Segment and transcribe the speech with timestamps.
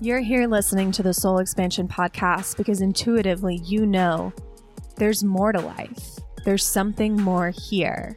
[0.00, 4.32] You're here listening to the Soul Expansion podcast because intuitively you know
[4.94, 6.20] there's more to life.
[6.44, 8.14] There's something more here.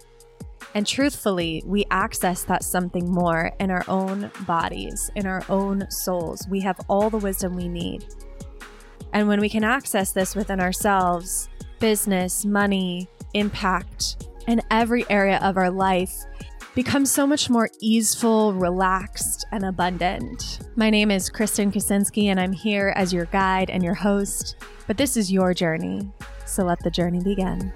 [0.76, 6.48] And truthfully, we access that something more in our own bodies, in our own souls.
[6.48, 8.06] We have all the wisdom we need.
[9.12, 15.58] And when we can access this within ourselves, business, money, impact, in every area of
[15.58, 16.16] our life,
[16.74, 20.60] become so much more easeful, relaxed, and abundant.
[20.76, 24.56] My name is Kristen Kaczynski, and I'm here as your guide and your host.
[24.88, 26.10] But this is your journey,
[26.46, 27.74] so let the journey begin.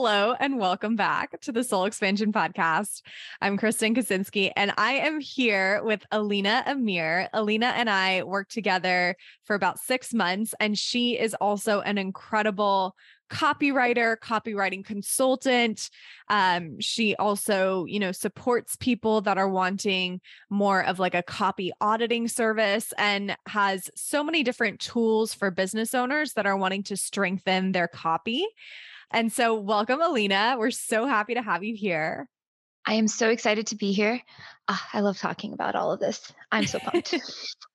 [0.00, 3.02] Hello and welcome back to the Soul Expansion Podcast.
[3.40, 7.28] I'm Kristen Kaczynski and I am here with Alina Amir.
[7.32, 12.94] Alina and I worked together for about six months, and she is also an incredible
[13.28, 15.90] copywriter, copywriting consultant.
[16.28, 21.72] Um, she also, you know, supports people that are wanting more of like a copy
[21.80, 26.96] auditing service and has so many different tools for business owners that are wanting to
[26.96, 28.46] strengthen their copy.
[29.10, 30.56] And so, welcome, Alina.
[30.58, 32.28] We're so happy to have you here.
[32.84, 34.20] I am so excited to be here.
[34.66, 36.32] Uh, I love talking about all of this.
[36.52, 37.14] I'm so pumped.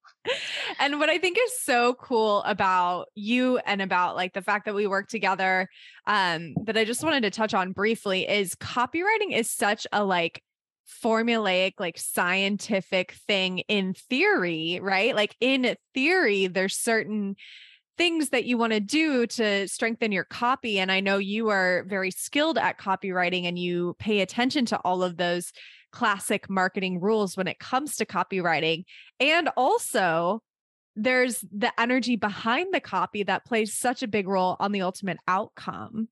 [0.79, 4.75] and what I think is so cool about you and about like the fact that
[4.75, 5.69] we work together,
[6.05, 10.43] um, that I just wanted to touch on briefly is copywriting is such a like
[11.03, 15.15] formulaic, like scientific thing in theory, right?
[15.15, 17.35] Like in theory, there's certain
[17.97, 20.79] things that you want to do to strengthen your copy.
[20.79, 25.03] And I know you are very skilled at copywriting and you pay attention to all
[25.03, 25.51] of those
[25.91, 28.85] classic marketing rules when it comes to copywriting.
[29.19, 30.41] And also,
[30.95, 35.17] there's the energy behind the copy that plays such a big role on the ultimate
[35.27, 36.07] outcome.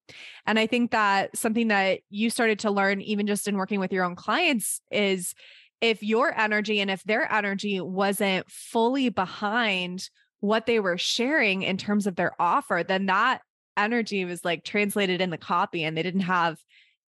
[0.46, 3.94] And I think that something that you started to learn, even just in working with
[3.94, 5.34] your own clients, is
[5.82, 10.10] if your energy and if their energy wasn't fully behind
[10.42, 13.42] what they were sharing in terms of their offer, then that
[13.78, 16.60] energy was like translated in the copy and they didn't have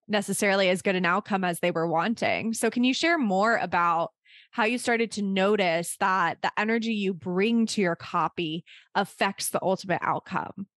[0.08, 2.54] necessarily as good an outcome as they were wanting.
[2.54, 4.12] So, can you share more about
[4.52, 8.64] how you started to notice that the energy you bring to your copy
[8.96, 10.68] affects the ultimate outcome?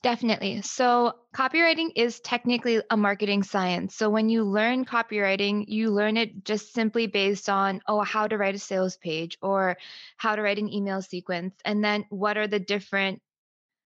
[0.00, 0.62] Definitely.
[0.62, 3.96] So, copywriting is technically a marketing science.
[3.96, 8.38] So, when you learn copywriting, you learn it just simply based on, oh, how to
[8.38, 9.76] write a sales page or
[10.16, 11.54] how to write an email sequence.
[11.64, 13.20] And then, what are the different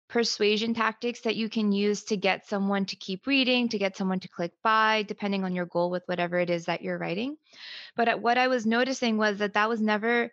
[0.08, 4.20] persuasion tactics that you can use to get someone to keep reading, to get someone
[4.20, 7.38] to click buy, depending on your goal with whatever it is that you're writing.
[7.96, 10.32] But uh, what I was noticing was that that was never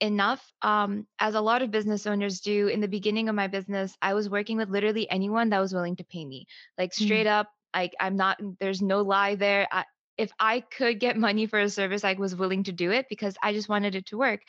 [0.00, 3.94] enough um, as a lot of business owners do in the beginning of my business
[4.00, 6.46] i was working with literally anyone that was willing to pay me
[6.78, 7.38] like straight mm.
[7.38, 9.84] up like i'm not there's no lie there I,
[10.16, 13.36] if i could get money for a service i was willing to do it because
[13.42, 14.40] i just wanted it to work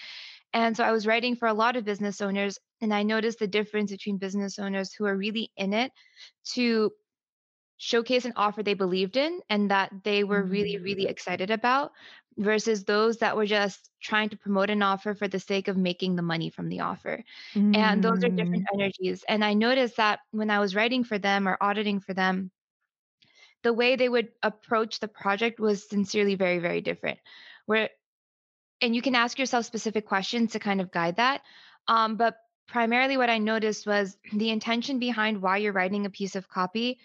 [0.54, 3.48] and so i was writing for a lot of business owners and i noticed the
[3.48, 5.92] difference between business owners who are really in it
[6.46, 6.92] to
[7.78, 11.10] showcase an offer they believed in and that they were really really mm.
[11.10, 11.92] excited about
[12.38, 16.16] versus those that were just trying to promote an offer for the sake of making
[16.16, 17.24] the money from the offer.
[17.54, 17.76] Mm.
[17.76, 18.74] And those are different mm.
[18.74, 19.24] energies.
[19.28, 22.52] And I noticed that when I was writing for them or auditing for them,
[23.64, 27.20] the way they would approach the project was sincerely very, very different.
[27.66, 27.90] Where,
[28.82, 31.42] and you can ask yourself specific questions to kind of guide that.
[31.88, 32.38] Um, but
[32.68, 37.00] primarily, what I noticed was the intention behind why you're writing a piece of copy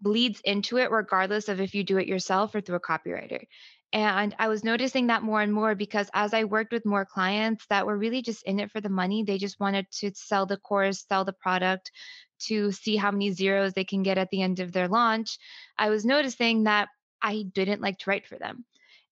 [0.00, 3.44] bleeds into it, regardless of if you do it yourself or through a copywriter.
[3.92, 7.64] And I was noticing that more and more because as I worked with more clients
[7.70, 10.58] that were really just in it for the money, they just wanted to sell the
[10.58, 11.90] course, sell the product,
[12.40, 15.38] to see how many zeros they can get at the end of their launch.
[15.76, 16.88] I was noticing that
[17.22, 18.64] I didn't like to write for them.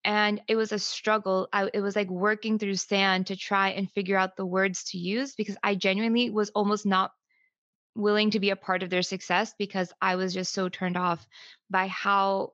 [0.04, 1.48] And it was a struggle.
[1.52, 4.98] I, it was like working through sand to try and figure out the words to
[4.98, 7.10] use because I genuinely was almost not
[7.96, 11.26] willing to be a part of their success because I was just so turned off
[11.70, 12.52] by how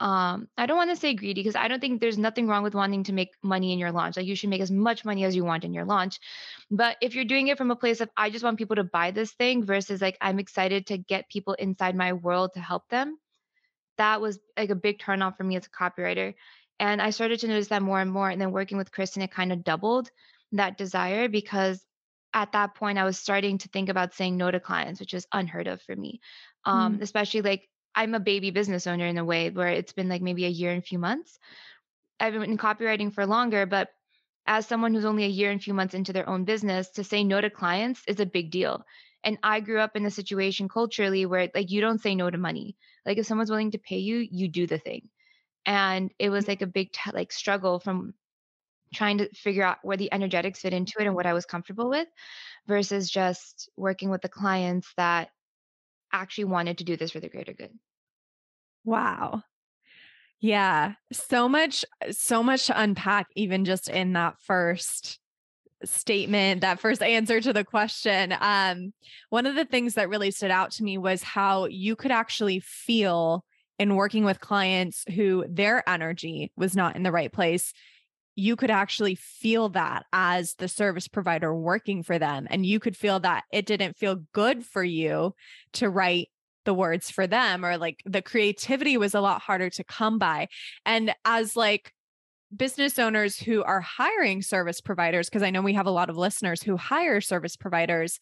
[0.00, 2.74] um i don't want to say greedy because i don't think there's nothing wrong with
[2.74, 5.34] wanting to make money in your launch like you should make as much money as
[5.34, 6.20] you want in your launch
[6.70, 9.10] but if you're doing it from a place of i just want people to buy
[9.10, 13.18] this thing versus like i'm excited to get people inside my world to help them
[13.96, 16.34] that was like a big turn off for me as a copywriter
[16.78, 19.32] and i started to notice that more and more and then working with kristen it
[19.32, 20.10] kind of doubled
[20.52, 21.84] that desire because
[22.32, 25.26] at that point i was starting to think about saying no to clients which is
[25.32, 26.20] unheard of for me
[26.64, 27.02] um, mm.
[27.02, 27.68] especially like
[27.98, 30.70] I'm a baby business owner in a way where it's been like maybe a year
[30.70, 31.36] and a few months.
[32.20, 33.88] I've been in copywriting for longer, but
[34.46, 37.02] as someone who's only a year and a few months into their own business, to
[37.02, 38.84] say no to clients is a big deal.
[39.24, 42.38] And I grew up in a situation culturally where like you don't say no to
[42.38, 42.76] money.
[43.04, 45.08] Like if someone's willing to pay you, you do the thing.
[45.66, 46.48] and it was mm.
[46.48, 48.14] like a big t- like struggle from
[48.94, 51.90] trying to figure out where the energetics fit into it and what I was comfortable
[51.90, 52.08] with
[52.68, 55.30] versus just working with the clients that
[56.12, 57.72] actually wanted to do this for the greater good.
[58.88, 59.42] Wow.
[60.40, 65.18] Yeah, so much so much to unpack even just in that first
[65.84, 68.34] statement, that first answer to the question.
[68.40, 68.92] Um
[69.30, 72.60] one of the things that really stood out to me was how you could actually
[72.60, 73.44] feel
[73.78, 77.72] in working with clients who their energy was not in the right place
[78.36, 82.46] you could actually feel that as the service provider working for them.
[82.50, 85.34] And you could feel that it didn't feel good for you
[85.74, 86.28] to write
[86.68, 90.46] the words for them or like the creativity was a lot harder to come by.
[90.84, 91.94] And as like
[92.54, 96.18] business owners who are hiring service providers, because I know we have a lot of
[96.18, 98.18] listeners who hire service providers,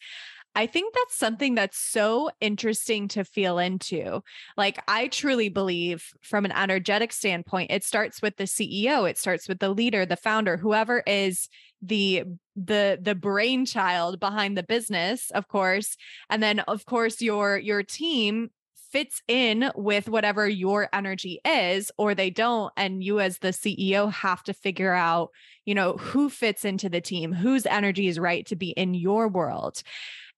[0.55, 4.21] I think that's something that's so interesting to feel into.
[4.55, 9.49] Like, I truly believe from an energetic standpoint, it starts with the CEO, it starts
[9.49, 11.49] with the leader, the founder, whoever is
[11.81, 12.23] the
[12.55, 15.95] the the brainchild behind the business of course
[16.29, 18.49] and then of course your your team
[18.91, 24.11] fits in with whatever your energy is or they don't and you as the CEO
[24.11, 25.29] have to figure out
[25.65, 29.27] you know who fits into the team whose energy is right to be in your
[29.27, 29.83] world.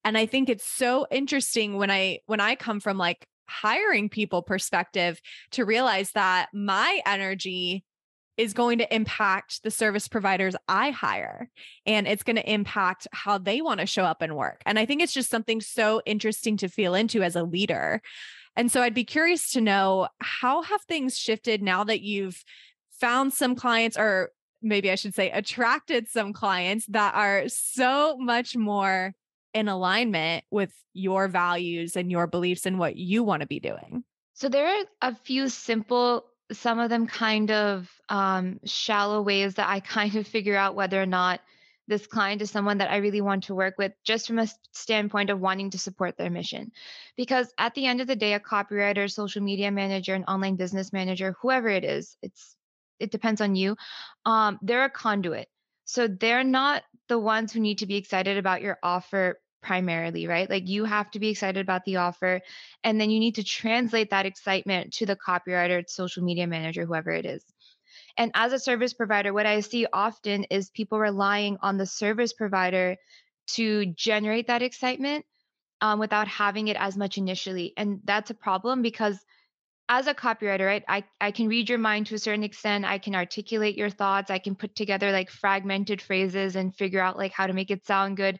[0.03, 4.41] And I think it's so interesting when I when I come from like hiring people
[4.41, 5.19] perspective
[5.51, 7.83] to realize that my energy
[8.39, 11.50] is going to impact the service providers I hire
[11.86, 14.62] and it's going to impact how they want to show up and work.
[14.65, 18.01] And I think it's just something so interesting to feel into as a leader.
[18.56, 22.41] And so I'd be curious to know how have things shifted now that you've
[23.01, 24.30] found some clients or
[24.62, 29.13] maybe I should say attracted some clients that are so much more
[29.53, 34.06] in alignment with your values and your beliefs and what you want to be doing?
[34.33, 39.69] So there are a few simple, some of them kind of um, shallow ways that
[39.69, 41.42] I kind of figure out whether or not
[41.88, 45.31] this client is someone that I really want to work with, just from a standpoint
[45.31, 46.72] of wanting to support their mission.
[47.18, 50.94] Because at the end of the day, a copywriter, social media manager, an online business
[50.94, 52.56] manager, whoever it is, it's
[53.00, 53.75] it depends on you.
[54.25, 55.48] Um, they're a conduit.
[55.86, 60.50] So they're not the ones who need to be excited about your offer primarily, right?
[60.50, 62.42] Like you have to be excited about the offer.
[62.84, 67.12] And then you need to translate that excitement to the copywriter, social media manager, whoever
[67.12, 67.44] it is.
[68.18, 72.34] And as a service provider, what I see often is people relying on the service
[72.34, 72.98] provider
[73.54, 75.26] to generate that excitement
[75.82, 77.74] um, without having it as much initially.
[77.78, 79.18] And that's a problem because
[79.88, 82.86] as a copywriter, right, I, I can read your mind to a certain extent.
[82.86, 84.30] I can articulate your thoughts.
[84.30, 87.88] I can put together like fragmented phrases and figure out like how to make it
[87.88, 88.40] sound good.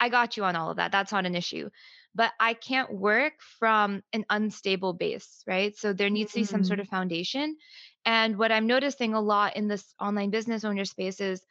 [0.00, 0.90] I got you on all of that.
[0.90, 1.70] That's not an issue.
[2.14, 5.76] But I can't work from an unstable base, right?
[5.76, 6.82] So there needs to be some sort mm-hmm.
[6.82, 7.56] of foundation.
[8.04, 11.44] And what I'm noticing a lot in this online business owner space is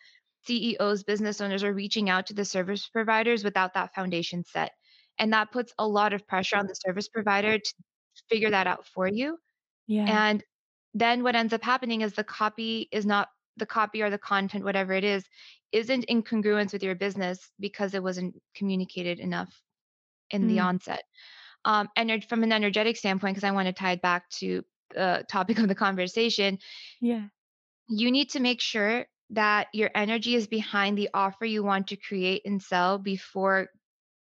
[0.45, 4.71] CEOs, business owners are reaching out to the service providers without that foundation set.
[5.17, 7.73] And that puts a lot of pressure on the service provider to
[8.29, 9.37] figure that out for you.
[9.87, 10.29] Yeah.
[10.29, 10.43] And
[10.93, 14.63] then what ends up happening is the copy is not the copy or the content,
[14.63, 15.23] whatever it is,
[15.71, 19.53] isn't in congruence with your business because it wasn't communicated enough
[20.31, 20.47] in mm.
[20.47, 21.03] the onset.
[21.65, 25.25] Um, and from an energetic standpoint, because I want to tie it back to the
[25.29, 26.57] topic of the conversation,
[27.01, 27.25] yeah,
[27.87, 31.95] you need to make sure that your energy is behind the offer you want to
[31.95, 33.67] create and sell before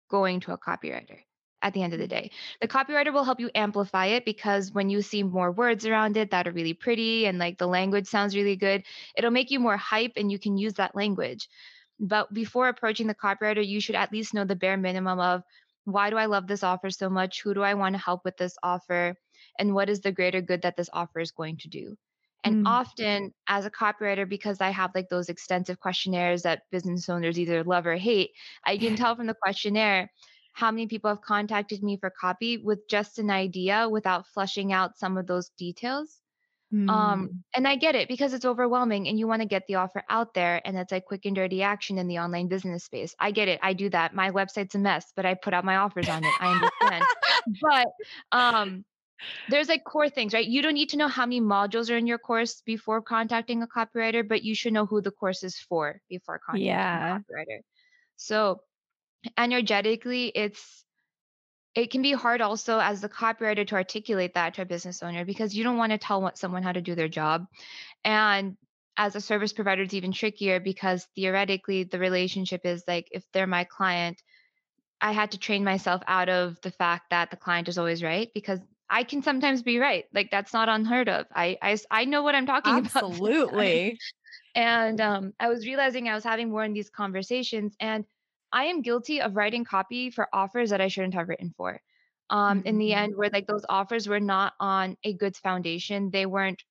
[0.09, 1.19] going to a copywriter
[1.63, 2.29] at the end of the day.
[2.61, 6.29] The copywriter will help you amplify it because when you see more words around it
[6.31, 8.83] that are really pretty and like the language sounds really good,
[9.15, 11.47] it'll make you more hype and you can use that language.
[11.99, 15.41] But before approaching the copywriter, you should at least know the bare minimum of
[15.85, 17.41] why do I love this offer so much?
[17.41, 19.15] Who do I want to help with this offer?
[19.57, 21.95] And what is the greater good that this offer is going to do?
[22.43, 22.69] And mm.
[22.69, 27.63] often, as a copywriter, because I have like those extensive questionnaires that business owners either
[27.63, 28.31] love or hate,
[28.65, 30.09] I can tell from the questionnaire
[30.53, 34.97] how many people have contacted me for copy with just an idea without flushing out
[34.97, 36.19] some of those details.
[36.73, 36.89] Mm.
[36.89, 40.03] Um, and I get it because it's overwhelming and you want to get the offer
[40.09, 43.13] out there and it's like quick and dirty action in the online business space.
[43.19, 43.59] I get it.
[43.61, 44.15] I do that.
[44.15, 46.33] My website's a mess, but I put out my offers on it.
[46.39, 47.05] I understand.
[47.61, 47.87] but
[48.31, 48.85] um
[49.49, 50.45] there's like core things, right?
[50.45, 53.67] You don't need to know how many modules are in your course before contacting a
[53.67, 57.17] copywriter, but you should know who the course is for before contacting yeah.
[57.17, 57.59] a copywriter.
[58.15, 58.61] So
[59.37, 60.83] energetically it's
[61.75, 65.25] it can be hard also as the copywriter to articulate that to a business owner
[65.25, 67.45] because you don't want to tell what someone how to do their job
[68.03, 68.57] and
[68.97, 73.47] as a service provider it's even trickier because theoretically the relationship is like if they're
[73.47, 74.21] my client
[75.01, 78.29] i had to train myself out of the fact that the client is always right
[78.33, 80.05] because I can sometimes be right.
[80.13, 81.25] Like that's not unheard of.
[81.33, 83.09] I I, I know what I'm talking Absolutely.
[83.23, 83.31] about.
[83.33, 83.99] Absolutely.
[84.53, 88.05] and um, I was realizing I was having more in these conversations, and
[88.53, 91.81] I am guilty of writing copy for offers that I shouldn't have written for.
[92.29, 92.67] Um, mm-hmm.
[92.67, 96.63] In the end, where like those offers were not on a goods foundation, they weren't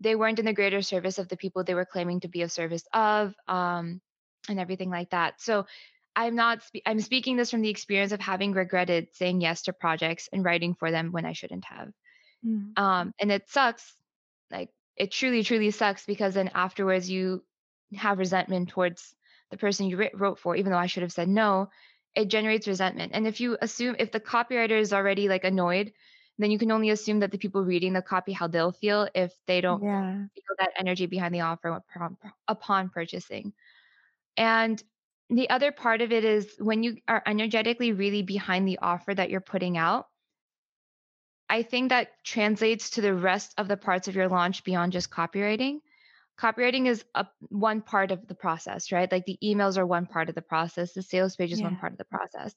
[0.00, 2.50] they weren't in the greater service of the people they were claiming to be of
[2.50, 4.00] service of, um,
[4.48, 5.40] and everything like that.
[5.40, 5.66] So
[6.16, 9.74] I'm not, spe- I'm speaking this from the experience of having regretted saying yes to
[9.74, 11.92] projects and writing for them when I shouldn't have.
[12.44, 12.78] Mm.
[12.78, 13.92] Um, and it sucks.
[14.50, 17.44] Like it truly, truly sucks because then afterwards you
[17.94, 19.14] have resentment towards
[19.50, 21.70] the person you wrote for, even though I should have said no.
[22.14, 23.12] It generates resentment.
[23.14, 25.92] And if you assume, if the copywriter is already like annoyed,
[26.38, 29.32] then you can only assume that the people reading the copy how they'll feel if
[29.46, 30.14] they don't yeah.
[30.34, 32.16] feel that energy behind the offer upon,
[32.48, 33.52] upon purchasing.
[34.36, 34.82] And
[35.28, 39.30] the other part of it is when you are energetically really behind the offer that
[39.30, 40.06] you're putting out,
[41.48, 45.10] I think that translates to the rest of the parts of your launch beyond just
[45.10, 45.80] copywriting.
[46.40, 49.10] Copywriting is a, one part of the process, right?
[49.10, 51.66] Like the emails are one part of the process, the sales page is yeah.
[51.66, 52.54] one part of the process.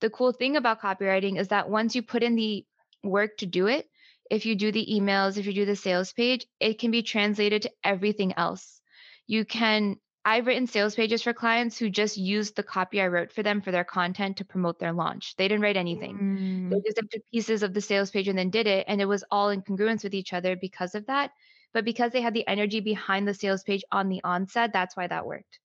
[0.00, 2.64] The cool thing about copywriting is that once you put in the
[3.04, 3.86] work to do it,
[4.30, 7.62] if you do the emails, if you do the sales page, it can be translated
[7.62, 8.80] to everything else.
[9.26, 13.32] You can I've written sales pages for clients who just used the copy I wrote
[13.32, 15.34] for them for their content to promote their launch.
[15.36, 16.18] They didn't write anything.
[16.18, 16.70] Mm.
[16.70, 18.84] They just took pieces of the sales page and then did it.
[18.88, 21.30] And it was all in congruence with each other because of that.
[21.74, 25.06] But because they had the energy behind the sales page on the onset, that's why
[25.06, 25.58] that worked.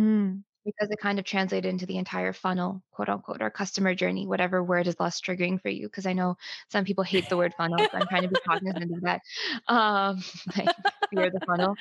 [0.00, 0.42] Mm.
[0.64, 4.62] Because it kind of translated into the entire funnel, quote unquote, or customer journey, whatever
[4.62, 5.86] word is less triggering for you.
[5.86, 6.36] Because I know
[6.70, 7.78] some people hate the word funnel.
[7.78, 9.22] So I'm trying to be cognizant of that.
[9.66, 10.22] Um,
[10.56, 10.74] like
[11.10, 11.74] fear the funnel.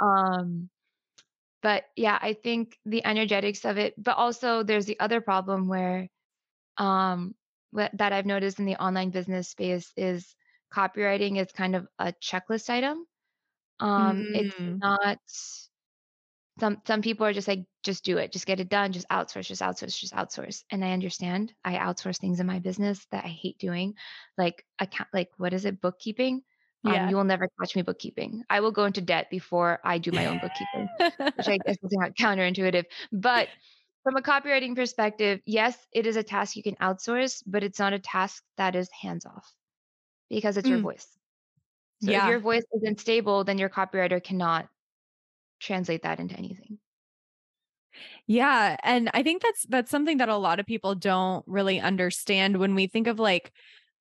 [0.00, 0.70] Um,
[1.62, 6.08] but yeah i think the energetics of it but also there's the other problem where
[6.78, 7.34] um
[7.72, 10.34] that i've noticed in the online business space is
[10.74, 13.04] copywriting is kind of a checklist item
[13.80, 14.36] um mm.
[14.36, 15.18] it's not
[16.58, 19.46] some some people are just like just do it just get it done just outsource
[19.46, 23.28] just outsource just outsource and i understand i outsource things in my business that i
[23.28, 23.94] hate doing
[24.36, 26.42] like account like what is it bookkeeping
[26.84, 27.04] um, yeah.
[27.04, 28.42] Um, you will never catch me bookkeeping.
[28.48, 30.88] I will go into debt before I do my own bookkeeping,
[31.36, 32.84] which I guess is not counterintuitive.
[33.12, 33.48] But
[34.02, 37.92] from a copywriting perspective, yes, it is a task you can outsource, but it's not
[37.92, 39.52] a task that is hands off
[40.30, 40.72] because it's mm.
[40.72, 41.06] your voice.
[42.02, 42.24] So yeah.
[42.24, 44.68] if your voice isn't stable, then your copywriter cannot
[45.60, 46.78] translate that into anything.
[48.26, 52.56] Yeah, and I think that's that's something that a lot of people don't really understand
[52.56, 53.52] when we think of like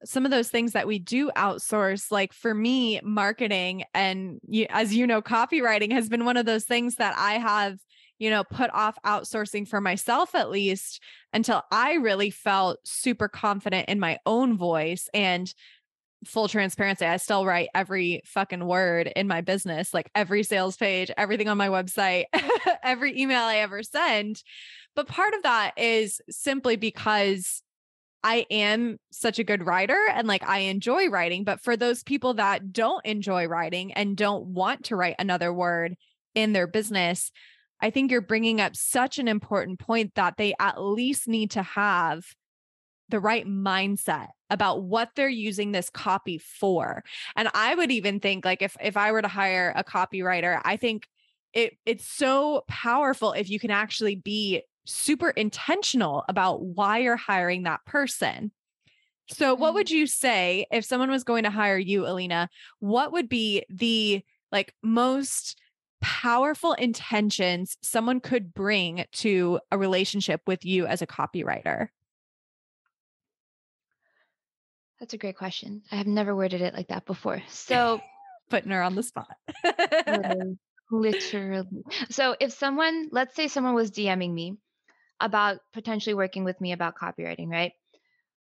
[0.06, 4.94] some of those things that we do outsource like for me marketing and you, as
[4.94, 7.78] you know copywriting has been one of those things that i have
[8.18, 11.02] you know put off outsourcing for myself at least
[11.34, 15.54] until i really felt super confident in my own voice and
[16.26, 21.10] full transparency i still write every fucking word in my business like every sales page
[21.18, 22.26] everything on my website
[22.84, 24.42] every email i ever send
[24.96, 27.62] but part of that is simply because
[28.24, 31.44] I am such a good writer and like I enjoy writing.
[31.44, 35.96] But for those people that don't enjoy writing and don't want to write another word
[36.36, 37.32] in their business,
[37.82, 41.64] I think you're bringing up such an important point that they at least need to
[41.64, 42.26] have
[43.10, 47.04] the right mindset about what they're using this copy for.
[47.36, 50.78] And I would even think like if if I were to hire a copywriter, I
[50.78, 51.08] think
[51.54, 57.64] it it's so powerful if you can actually be super intentional about why you're hiring
[57.64, 58.52] that person.
[59.32, 59.76] So, what mm-hmm.
[59.76, 62.50] would you say if someone was going to hire you, Alina?
[62.80, 65.60] What would be the like most
[66.02, 71.90] powerful intentions someone could bring to a relationship with you as a copywriter?
[75.00, 75.82] That's a great question.
[75.92, 77.42] I have never worded it like that before.
[77.50, 78.02] So,
[78.50, 79.36] putting her on the spot.
[80.92, 81.84] literally.
[82.10, 84.58] So, if someone, let's say someone was DMing me
[85.20, 87.74] about potentially working with me about copywriting, right?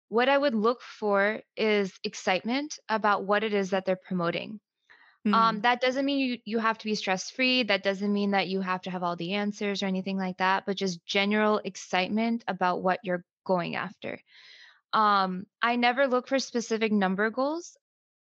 [0.10, 4.60] What I would look for is excitement about what it is that they're promoting.
[5.26, 5.34] Mm-hmm.
[5.34, 7.64] Um, that doesn't mean you, you have to be stress free.
[7.64, 10.66] That doesn't mean that you have to have all the answers or anything like that,
[10.66, 14.20] but just general excitement about what you're going after.
[14.94, 17.76] Um, I never look for specific number goals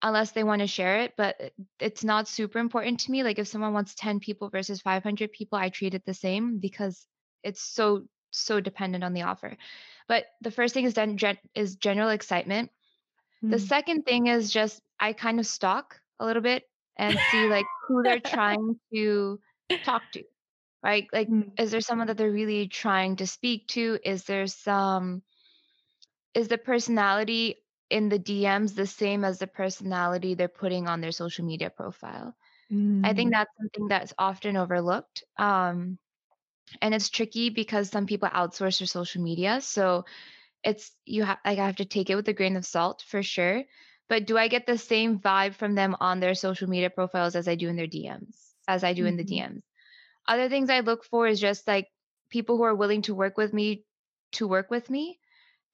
[0.02, 3.24] unless they want to share it, but it's not super important to me.
[3.24, 7.06] Like if someone wants 10 people versus 500 people, I treat it the same because
[7.44, 9.58] it's so so dependent on the offer.
[10.08, 12.72] But the first thing is done gen- is general excitement.
[13.44, 13.52] Mm.
[13.52, 13.66] The hmm.
[13.66, 16.64] second thing is just I kind of stalk a little bit
[16.98, 19.40] and see like who they're trying to
[19.84, 20.24] talk to.
[20.84, 21.08] Right?
[21.12, 21.52] Like mm.
[21.60, 24.00] is there someone that they're really trying to speak to?
[24.04, 25.24] Is there some
[26.34, 27.56] is the personality
[27.90, 32.36] in the DMs the same as the personality they're putting on their social media profile.
[32.72, 33.06] Mm.
[33.06, 33.34] I think mm.
[33.34, 35.24] that's something that's often overlooked.
[35.38, 35.98] Um,
[36.82, 39.60] and it's tricky because some people outsource their social media.
[39.62, 40.06] So
[40.64, 43.24] it's you have like I have to take it with a grain of salt for
[43.24, 43.64] sure.
[44.08, 47.48] But do I get the same vibe from them on their social media profiles as
[47.48, 48.36] I do in their DMs,
[48.68, 49.10] as I do mm-hmm.
[49.10, 49.56] in the mm-hmm.
[49.56, 49.62] DMs?
[50.28, 51.88] Other things I look for is just like
[52.30, 53.84] people who are willing to work with me
[54.34, 55.20] to work with me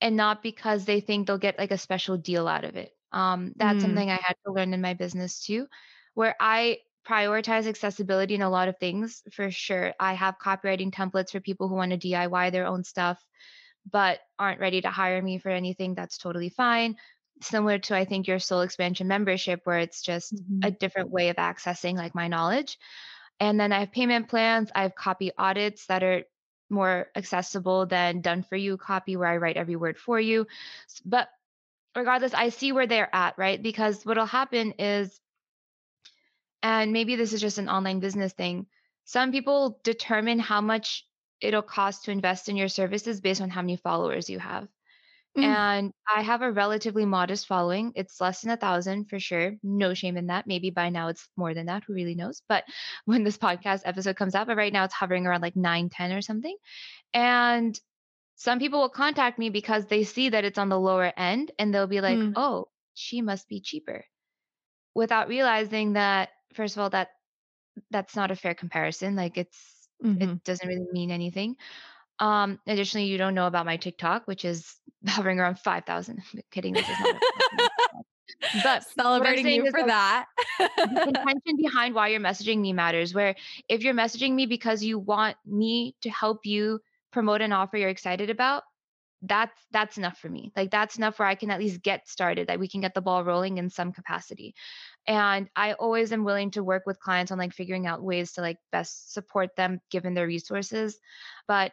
[0.01, 2.91] and not because they think they'll get like a special deal out of it.
[3.11, 3.81] Um, that's mm.
[3.81, 5.67] something I had to learn in my business too,
[6.13, 9.93] where I prioritize accessibility in a lot of things for sure.
[9.99, 13.23] I have copywriting templates for people who want to DIY their own stuff,
[13.89, 15.93] but aren't ready to hire me for anything.
[15.93, 16.95] That's totally fine.
[17.41, 20.59] Similar to, I think, your soul expansion membership, where it's just mm-hmm.
[20.63, 22.77] a different way of accessing like my knowledge.
[23.39, 26.23] And then I have payment plans, I have copy audits that are
[26.69, 30.47] more accessible than done for you copy where I write every word for you.
[31.05, 31.29] But
[31.95, 33.61] regardless, I see where they're at, right?
[33.61, 35.19] Because what'll happen is,
[36.63, 38.65] and maybe this is just an online business thing,
[39.05, 41.05] some people determine how much
[41.39, 44.67] it'll cost to invest in your services based on how many followers you have.
[45.37, 45.43] Mm.
[45.43, 47.91] And I have a relatively modest following.
[47.95, 49.53] It's less than a thousand for sure.
[49.63, 50.47] No shame in that.
[50.47, 51.83] Maybe by now it's more than that.
[51.85, 52.41] Who really knows?
[52.47, 52.63] But
[53.05, 56.11] when this podcast episode comes out, but right now it's hovering around like nine, 10
[56.13, 56.55] or something.
[57.13, 57.79] And
[58.35, 61.73] some people will contact me because they see that it's on the lower end and
[61.73, 62.33] they'll be like, mm.
[62.35, 64.05] oh, she must be cheaper.
[64.93, 67.09] Without realizing that, first of all, that
[67.91, 69.15] that's not a fair comparison.
[69.15, 70.21] Like it's mm-hmm.
[70.21, 71.57] it doesn't really mean anything.
[72.19, 74.75] Um, additionally, you don't know about my TikTok, which is
[75.07, 76.21] hovering around 5,000.
[76.51, 76.73] kidding.
[76.73, 77.21] This is not
[78.63, 80.25] but celebrating you for that.
[80.59, 83.13] the intention behind why you're messaging me matters.
[83.13, 83.35] Where
[83.69, 86.79] if you're messaging me because you want me to help you
[87.11, 88.63] promote an offer you're excited about,
[89.21, 90.51] that's that's enough for me.
[90.55, 93.01] Like that's enough where I can at least get started, that we can get the
[93.01, 94.53] ball rolling in some capacity.
[95.07, 98.41] And I always am willing to work with clients on like figuring out ways to
[98.41, 100.99] like best support them given their resources.
[101.47, 101.71] But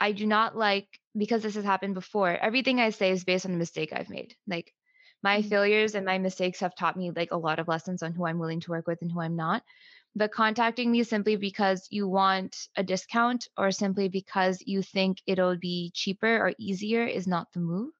[0.00, 2.30] I do not like because this has happened before.
[2.30, 4.34] Everything I say is based on a mistake I've made.
[4.46, 4.72] Like
[5.22, 5.48] my mm-hmm.
[5.48, 8.38] failures and my mistakes have taught me like a lot of lessons on who I'm
[8.38, 9.62] willing to work with and who I'm not.
[10.14, 15.56] But contacting me simply because you want a discount or simply because you think it'll
[15.56, 17.92] be cheaper or easier is not the move.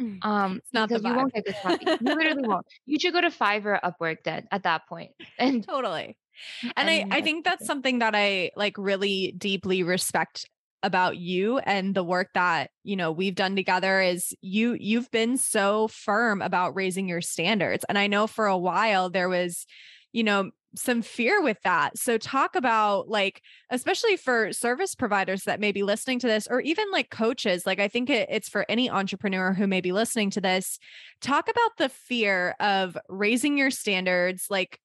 [0.00, 1.84] Mm, um, it's not because you won't get this happy.
[1.86, 2.66] you literally won't.
[2.86, 5.12] You should go to Fiverr Upwork then at that point.
[5.38, 6.16] And totally.
[6.62, 10.48] And, and I, I think that's something that I like really deeply respect
[10.84, 15.36] about you and the work that you know we've done together is you you've been
[15.36, 19.66] so firm about raising your standards and i know for a while there was
[20.12, 21.96] you know some fear with that.
[21.98, 26.60] So talk about like especially for service providers that may be listening to this or
[26.60, 30.30] even like coaches like i think it, it's for any entrepreneur who may be listening
[30.30, 30.78] to this
[31.20, 34.78] talk about the fear of raising your standards like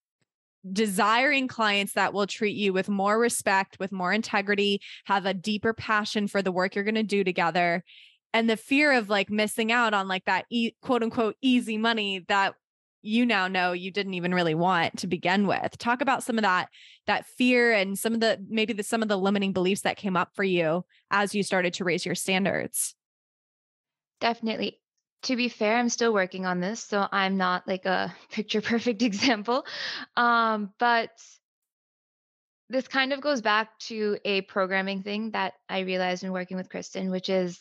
[0.72, 5.74] desiring clients that will treat you with more respect, with more integrity, have a deeper
[5.74, 7.84] passion for the work you're going to do together.
[8.34, 12.26] And the fear of like missing out on like that e- quote unquote easy money
[12.28, 12.56] that
[13.02, 15.78] you now know you didn't even really want to begin with.
[15.78, 16.69] Talk about some of that
[17.08, 20.17] that fear and some of the maybe the some of the limiting beliefs that came
[20.17, 22.95] up for you as you started to raise your standards.
[24.19, 24.79] Definitely
[25.24, 29.02] to be fair, I'm still working on this, so I'm not like a picture perfect
[29.02, 29.66] example.
[30.16, 31.12] Um, but
[32.70, 36.70] this kind of goes back to a programming thing that I realized in working with
[36.70, 37.60] Kristen, which is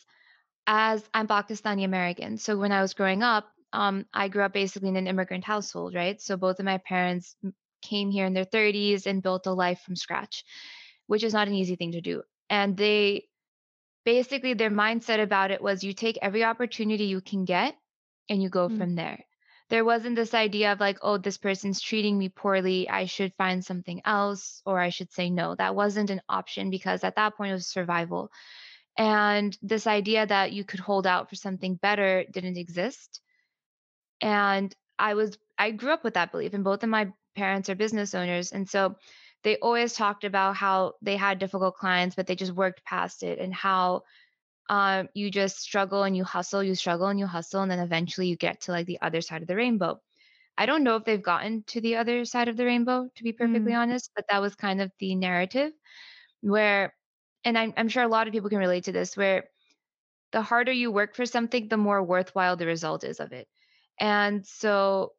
[0.67, 2.37] as I'm Pakistani American.
[2.37, 5.95] So when I was growing up, um, I grew up basically in an immigrant household,
[5.95, 6.21] right?
[6.21, 7.35] So both of my parents
[7.81, 10.43] came here in their 30s and built a life from scratch,
[11.07, 12.21] which is not an easy thing to do.
[12.49, 13.25] And they
[14.05, 17.75] basically their mindset about it was you take every opportunity you can get
[18.29, 18.77] and you go mm-hmm.
[18.77, 19.23] from there.
[19.69, 22.89] There wasn't this idea of like, oh, this person's treating me poorly.
[22.89, 25.53] I should find something else or I should say no.
[25.53, 28.31] That wasn't an option because at that point it was survival.
[28.97, 33.21] And this idea that you could hold out for something better didn't exist.
[34.21, 37.75] And I was, I grew up with that belief, and both of my parents are
[37.75, 38.51] business owners.
[38.51, 38.95] And so
[39.43, 43.39] they always talked about how they had difficult clients, but they just worked past it
[43.39, 44.03] and how
[44.69, 48.27] um, you just struggle and you hustle, you struggle and you hustle, and then eventually
[48.27, 49.99] you get to like the other side of the rainbow.
[50.57, 53.31] I don't know if they've gotten to the other side of the rainbow, to be
[53.31, 53.77] perfectly mm.
[53.77, 55.71] honest, but that was kind of the narrative
[56.41, 56.93] where,
[57.45, 59.45] and I'm, I'm sure a lot of people can relate to this, where
[60.31, 63.47] the harder you work for something, the more worthwhile the result is of it.
[63.99, 65.13] And so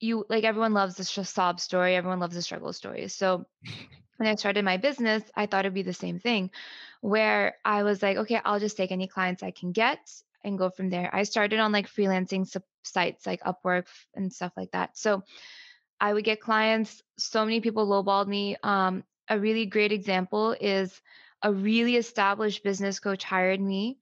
[0.00, 3.08] you like everyone loves the sob story, everyone loves the struggle story.
[3.08, 3.44] So
[4.16, 6.50] when I started my business, I thought it'd be the same thing
[7.00, 9.98] where I was like, okay, I'll just take any clients I can get.
[10.44, 11.08] and go from there.
[11.12, 12.46] I started on like freelancing
[12.82, 14.96] sites like Upwork and stuff like that.
[14.96, 15.22] So
[16.00, 17.02] I would get clients.
[17.18, 18.56] So many people lowballed me.
[18.62, 21.00] Um, a really great example is
[21.42, 23.98] a really established business coach hired me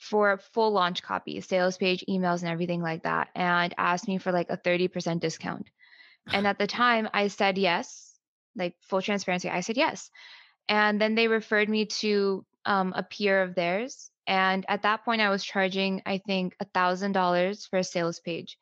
[0.00, 4.32] for full launch copy, sales page, emails, and everything like that, and asked me for
[4.32, 5.68] like a 30% discount.
[6.32, 8.14] And at the time, I said yes,
[8.56, 9.50] like full transparency.
[9.50, 10.10] I said yes.
[10.68, 14.10] And then they referred me to um, a peer of theirs.
[14.26, 18.56] And at that point, I was charging, I think, a $1,000 for a sales page.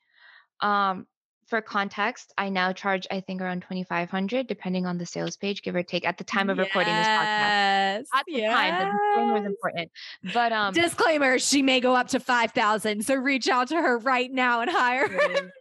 [0.61, 1.07] Um,
[1.49, 5.75] for context, I now charge I think around 2500 depending on the sales page give
[5.75, 8.05] or take at the time of yes, recording this podcast.
[8.15, 8.55] At the yes.
[8.55, 9.91] time, the disclaimer is important.
[10.35, 13.05] But um disclaimer, she may go up to 5000.
[13.05, 15.53] So reach out to her right now and hire her.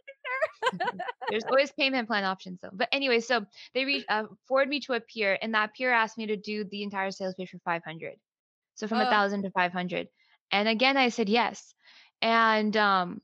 [1.30, 2.70] There's always payment plan options though.
[2.72, 6.18] But anyway, so they reach uh, forward me to a peer and that peer asked
[6.18, 8.14] me to do the entire sales page for 500.
[8.74, 9.06] So from a oh.
[9.06, 10.08] 1000 to 500.
[10.52, 11.74] And again I said yes.
[12.20, 13.22] And um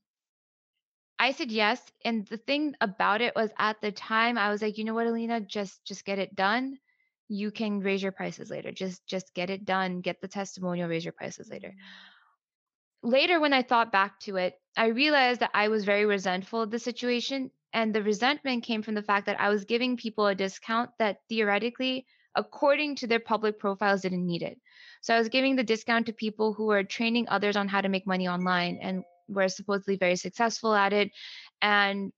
[1.19, 1.81] I said yes.
[2.05, 5.07] And the thing about it was at the time I was like, you know what,
[5.07, 6.79] Alina, just just get it done.
[7.29, 8.73] You can raise your prices later.
[8.73, 10.01] Just just get it done.
[10.01, 11.69] Get the testimonial, raise your prices later.
[11.69, 13.11] Mm-hmm.
[13.11, 16.71] Later, when I thought back to it, I realized that I was very resentful of
[16.71, 17.51] the situation.
[17.75, 21.19] And the resentment came from the fact that I was giving people a discount that
[21.29, 24.59] theoretically, according to their public profiles, didn't need it.
[25.03, 27.89] So I was giving the discount to people who were training others on how to
[27.89, 31.11] make money online and were supposedly very successful at it
[31.63, 32.13] and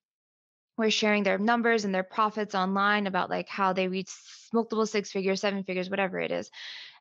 [0.77, 4.11] were sharing their numbers and their profits online about like how they reach
[4.53, 6.51] multiple six figures, seven figures, whatever it is.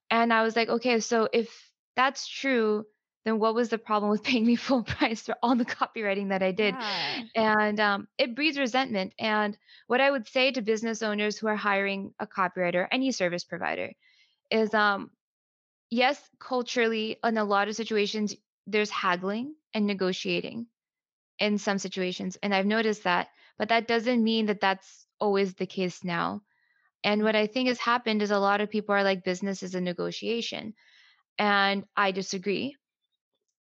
[0.09, 1.49] And I was like, okay, so if
[1.95, 2.85] that's true,
[3.25, 6.43] then what was the problem with paying me full price for all the copywriting that
[6.43, 6.75] I did?
[6.77, 7.21] Yeah.
[7.35, 9.13] And um, it breeds resentment.
[9.19, 13.43] And what I would say to business owners who are hiring a copywriter, any service
[13.43, 13.91] provider,
[14.51, 15.09] is um,
[15.89, 18.35] yes, culturally, in a lot of situations,
[18.67, 20.65] there's haggling and negotiating
[21.38, 22.38] in some situations.
[22.41, 23.27] And I've noticed that,
[23.59, 26.41] but that doesn't mean that that's always the case now.
[27.03, 29.75] And what I think has happened is a lot of people are like, business is
[29.75, 30.73] a negotiation.
[31.38, 32.77] And I disagree.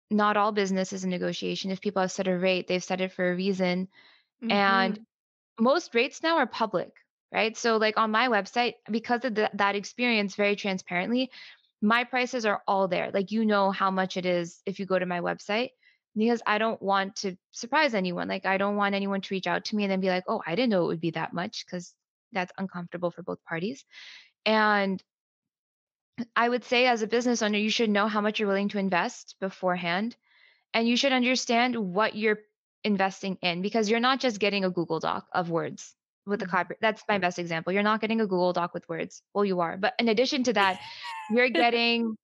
[0.09, 1.69] Not all business is a negotiation.
[1.69, 3.89] If people have set a rate, they've set it for a reason.
[4.41, 4.51] Mm-hmm.
[4.51, 4.99] And
[5.59, 6.91] most rates now are public,
[7.31, 7.55] right?
[7.55, 11.29] So, like on my website, because of the, that experience, very transparently,
[11.81, 13.11] my prices are all there.
[13.13, 15.69] Like you know how much it is if you go to my website
[16.19, 18.27] because I don't want to surprise anyone.
[18.27, 20.41] Like I don't want anyone to reach out to me and then be like, "Oh,
[20.45, 21.93] I didn't know it would be that much" because
[22.31, 23.85] that's uncomfortable for both parties.
[24.45, 25.01] And
[26.35, 28.79] I would say as a business owner, you should know how much you're willing to
[28.79, 30.15] invest beforehand
[30.73, 32.39] and you should understand what you're
[32.83, 36.55] investing in because you're not just getting a Google Doc of words with the mm-hmm.
[36.55, 36.75] copy.
[36.81, 37.73] That's my best example.
[37.73, 39.21] You're not getting a Google Doc with words.
[39.33, 39.77] Well, you are.
[39.77, 40.79] But in addition to that,
[41.31, 42.15] you're getting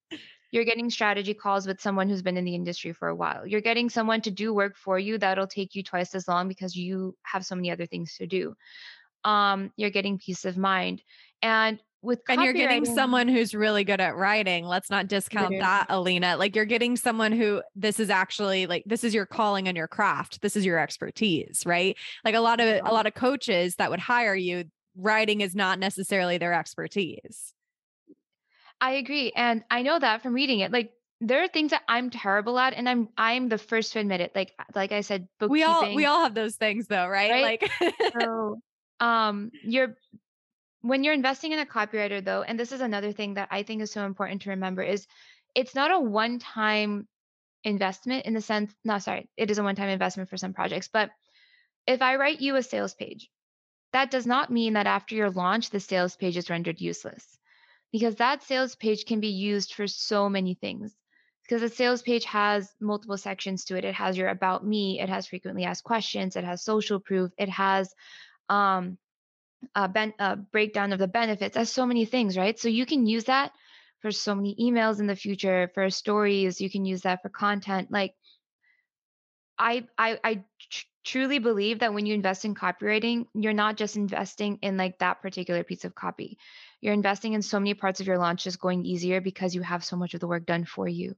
[0.52, 3.46] you're getting strategy calls with someone who's been in the industry for a while.
[3.46, 6.76] You're getting someone to do work for you that'll take you twice as long because
[6.76, 8.56] you have so many other things to do.
[9.24, 11.02] Um, you're getting peace of mind.
[11.42, 15.60] And with and you're getting someone who's really good at writing let's not discount literally.
[15.60, 19.68] that alina like you're getting someone who this is actually like this is your calling
[19.68, 23.16] and your craft this is your expertise right like a lot of a lot of
[23.16, 27.55] coaches that would hire you writing is not necessarily their expertise
[28.82, 32.10] i agree and i know that from reading it like there are things that I'm
[32.10, 34.34] terrible at, and I'm I'm the first to admit it.
[34.36, 37.32] Like like I said, we all we all have those things though, right?
[37.32, 37.62] right?
[37.82, 38.60] Like so,
[39.00, 39.96] um, you're
[40.86, 43.82] when you're investing in a copywriter though and this is another thing that i think
[43.82, 45.08] is so important to remember is
[45.56, 47.08] it's not a one time
[47.64, 50.88] investment in the sense no sorry it is a one time investment for some projects
[50.92, 51.10] but
[51.88, 53.30] if i write you a sales page
[53.94, 57.40] that does not mean that after your launch the sales page is rendered useless
[57.96, 60.96] because that sales page can be used for so many things
[61.44, 65.10] because a sales page has multiple sections to it it has your about me it
[65.10, 67.96] has frequently asked questions it has social proof it has
[68.50, 68.98] um,
[69.76, 72.60] uh, ben, uh, breakdown of the benefits That's so many things, right?
[72.60, 73.54] So you can use that
[74.02, 76.62] for so many emails in the future, for stories.
[76.62, 77.92] You can use that for content.
[77.92, 78.14] Like,
[79.58, 80.44] I I I
[81.06, 85.22] truly believe that when you invest in copywriting, you're not just investing in like that
[85.22, 86.38] particular piece of copy.
[86.82, 89.86] You're investing in so many parts of your launch just going easier because you have
[89.86, 91.16] so much of the work done for you.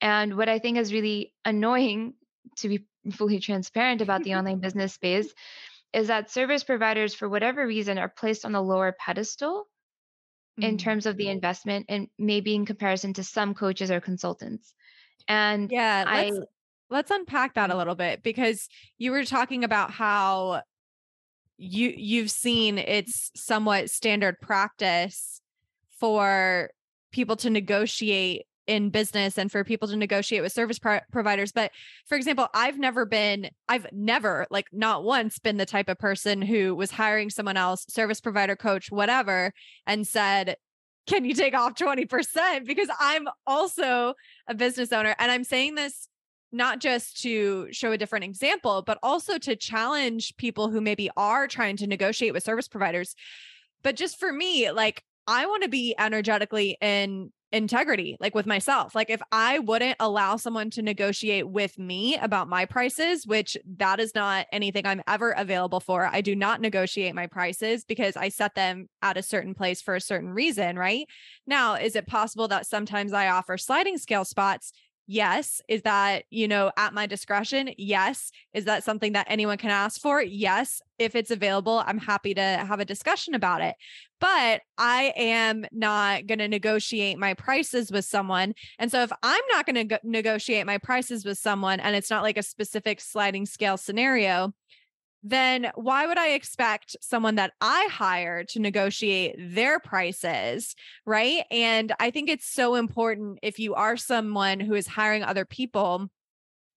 [0.00, 2.14] And what I think is really annoying
[2.58, 5.32] to be fully transparent about the online business space
[5.92, 9.68] is that service providers, for whatever reason, are placed on a lower pedestal
[10.58, 10.68] mm-hmm.
[10.68, 14.74] in terms of the investment and maybe in comparison to some coaches or consultants.
[15.28, 16.42] And yeah, let's, I
[16.92, 20.62] let's unpack that a little bit because you were talking about how
[21.56, 25.40] you you've seen it's somewhat standard practice
[25.98, 26.70] for
[27.12, 31.72] people to negotiate in business and for people to negotiate with service pro- providers but
[32.06, 36.40] for example i've never been i've never like not once been the type of person
[36.42, 39.52] who was hiring someone else service provider coach whatever
[39.86, 40.56] and said
[41.08, 44.14] can you take off 20% because i'm also
[44.46, 46.08] a business owner and i'm saying this
[46.52, 51.48] not just to show a different example but also to challenge people who maybe are
[51.48, 53.14] trying to negotiate with service providers
[53.82, 58.94] but just for me like I want to be energetically in integrity, like with myself.
[58.94, 64.00] Like if I wouldn't allow someone to negotiate with me about my prices, which that
[64.00, 66.06] is not anything I'm ever available for.
[66.06, 69.94] I do not negotiate my prices because I set them at a certain place for
[69.94, 71.06] a certain reason, right?
[71.46, 74.72] Now, is it possible that sometimes I offer sliding scale spots?
[75.06, 75.60] Yes.
[75.68, 77.70] Is that, you know, at my discretion?
[77.76, 78.30] Yes.
[78.54, 80.22] Is that something that anyone can ask for?
[80.22, 80.80] Yes.
[80.98, 83.74] If it's available, I'm happy to have a discussion about it.
[84.20, 88.54] But I am not going to negotiate my prices with someone.
[88.78, 92.22] And so if I'm not going to negotiate my prices with someone and it's not
[92.22, 94.54] like a specific sliding scale scenario,
[95.22, 100.74] then why would I expect someone that I hire to negotiate their prices?
[101.06, 101.44] Right.
[101.50, 106.08] And I think it's so important if you are someone who is hiring other people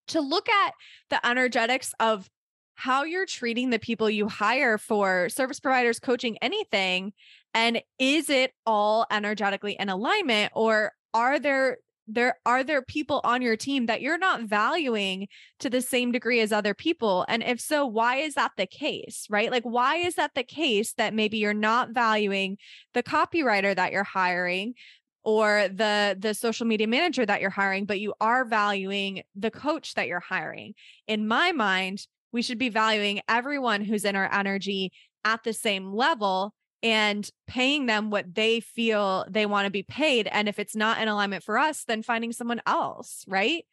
[0.08, 0.73] to look at
[1.10, 2.29] the energetics of
[2.75, 7.13] how you're treating the people you hire for service providers, coaching, anything.
[7.53, 11.77] And is it all energetically in alignment or are there
[12.08, 15.28] there are there people on your team that you're not valuing
[15.60, 17.26] to the same degree as other people?
[17.28, 19.52] And if so why is that the case right?
[19.52, 22.58] Like why is that the case that maybe you're not valuing
[22.94, 24.76] the copywriter that you're hiring
[25.24, 29.96] or the the social media manager that you're hiring but you are valuing the coach
[29.96, 30.74] that you're hiring?
[31.08, 34.91] In my mind we should be valuing everyone who's in our energy
[35.24, 36.54] at the same level
[36.86, 40.28] and paying them what they feel they want to be paid.
[40.28, 43.65] And if it's not in alignment for us, then finding someone else, right?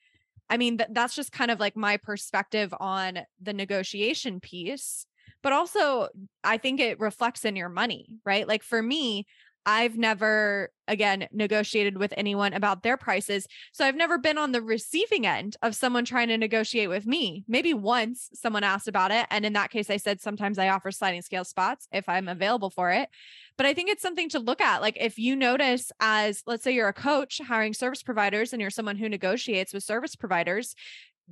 [0.48, 5.04] I mean, th- that's just kind of like my perspective on the negotiation piece.
[5.42, 6.08] But also,
[6.42, 8.48] I think it reflects in your money, right?
[8.48, 9.26] Like for me,
[9.64, 13.46] I've never, again, negotiated with anyone about their prices.
[13.72, 17.44] So I've never been on the receiving end of someone trying to negotiate with me.
[17.46, 19.26] Maybe once someone asked about it.
[19.30, 22.70] And in that case, I said sometimes I offer sliding scale spots if I'm available
[22.70, 23.08] for it.
[23.56, 24.82] But I think it's something to look at.
[24.82, 28.70] Like if you notice, as let's say you're a coach hiring service providers and you're
[28.70, 30.74] someone who negotiates with service providers,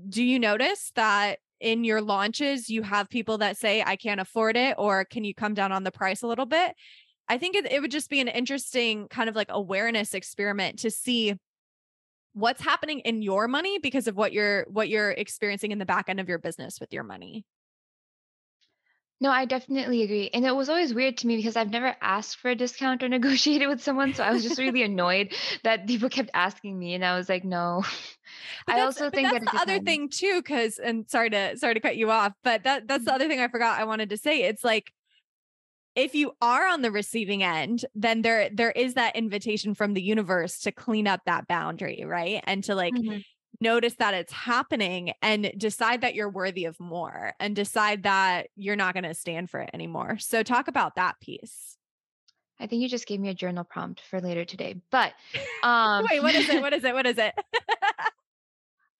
[0.09, 4.57] do you notice that in your launches you have people that say i can't afford
[4.57, 6.75] it or can you come down on the price a little bit
[7.31, 10.90] I think it, it would just be an interesting kind of like awareness experiment to
[10.90, 11.37] see
[12.33, 16.09] what's happening in your money because of what you're what you're experiencing in the back
[16.09, 17.45] end of your business with your money.
[19.23, 20.31] No, I definitely agree.
[20.33, 23.09] And it was always weird to me because I've never asked for a discount or
[23.09, 24.12] negotiated with someone.
[24.12, 26.95] So I was just really annoyed that people kept asking me.
[26.95, 27.85] And I was like, no.
[28.66, 31.81] I also think that's that the other thing too, because and sorry to sorry to
[31.81, 33.14] cut you off, but that that's the mm-hmm.
[33.14, 34.43] other thing I forgot I wanted to say.
[34.43, 34.93] It's like
[35.96, 40.03] if you are on the receiving end then there there is that invitation from the
[40.03, 43.18] universe to clean up that boundary right and to like mm-hmm.
[43.61, 48.76] notice that it's happening and decide that you're worthy of more and decide that you're
[48.76, 51.76] not going to stand for it anymore so talk about that piece
[52.62, 54.76] I think you just gave me a journal prompt for later today.
[54.90, 55.14] But
[55.62, 56.61] um wait, what is it?
[56.61, 56.92] What is it?
[56.92, 57.33] What is it?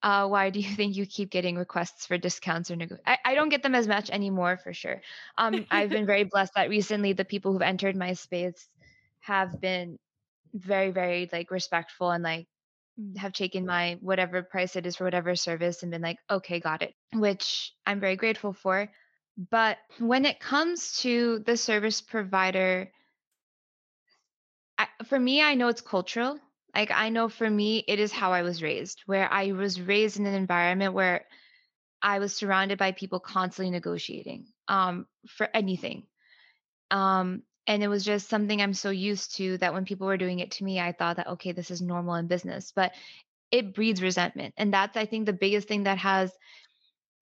[0.03, 3.35] Uh, why do you think you keep getting requests for discounts or nego- I, I
[3.35, 5.01] don't get them as much anymore for sure.
[5.37, 8.69] Um, I've been very blessed that recently the people who've entered my space
[9.21, 9.99] have been
[10.53, 12.47] very, very like respectful and like
[13.17, 16.81] have taken my whatever price it is for whatever service and been like, okay, got
[16.81, 18.89] it, which I'm very grateful for.
[19.49, 22.91] But when it comes to the service provider,
[24.77, 26.39] I, for me, I know it's cultural
[26.75, 30.19] like I know for me, it is how I was raised, where I was raised
[30.19, 31.25] in an environment where
[32.01, 36.03] I was surrounded by people constantly negotiating um, for anything.
[36.89, 40.39] Um, and it was just something I'm so used to that when people were doing
[40.39, 42.71] it to me, I thought that, okay, this is normal in business.
[42.75, 42.93] But
[43.51, 44.53] it breeds resentment.
[44.57, 46.31] And that's, I think, the biggest thing that has,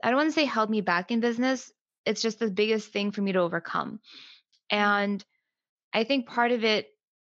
[0.04, 1.72] I don't want to say held me back in business.
[2.06, 4.00] It's just the biggest thing for me to overcome.
[4.70, 5.24] And
[5.92, 6.88] I think part of it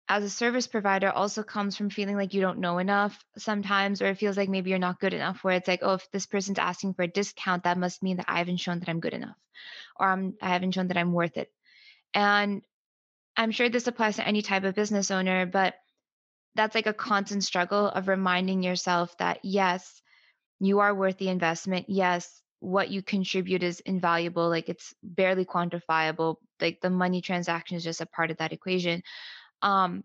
[0.09, 4.07] as a service provider also comes from feeling like you don't know enough sometimes, or
[4.07, 6.57] it feels like maybe you're not good enough, where it's like, oh, if this person's
[6.57, 9.37] asking for a discount, that must mean that I haven't shown that I'm good enough,
[9.95, 11.51] or I'm, I haven't shown that I'm worth it.
[12.15, 12.63] And
[13.37, 15.75] I'm sure this applies to any type of business owner, but
[16.55, 20.01] that's like a constant struggle of reminding yourself that yes,
[20.59, 21.85] you are worth the investment.
[21.87, 24.49] Yes, what you contribute is invaluable.
[24.49, 26.37] Like it's barely quantifiable.
[26.59, 29.03] Like the money transaction is just a part of that equation
[29.61, 30.03] um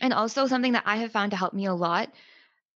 [0.00, 2.12] And also something that I have found to help me a lot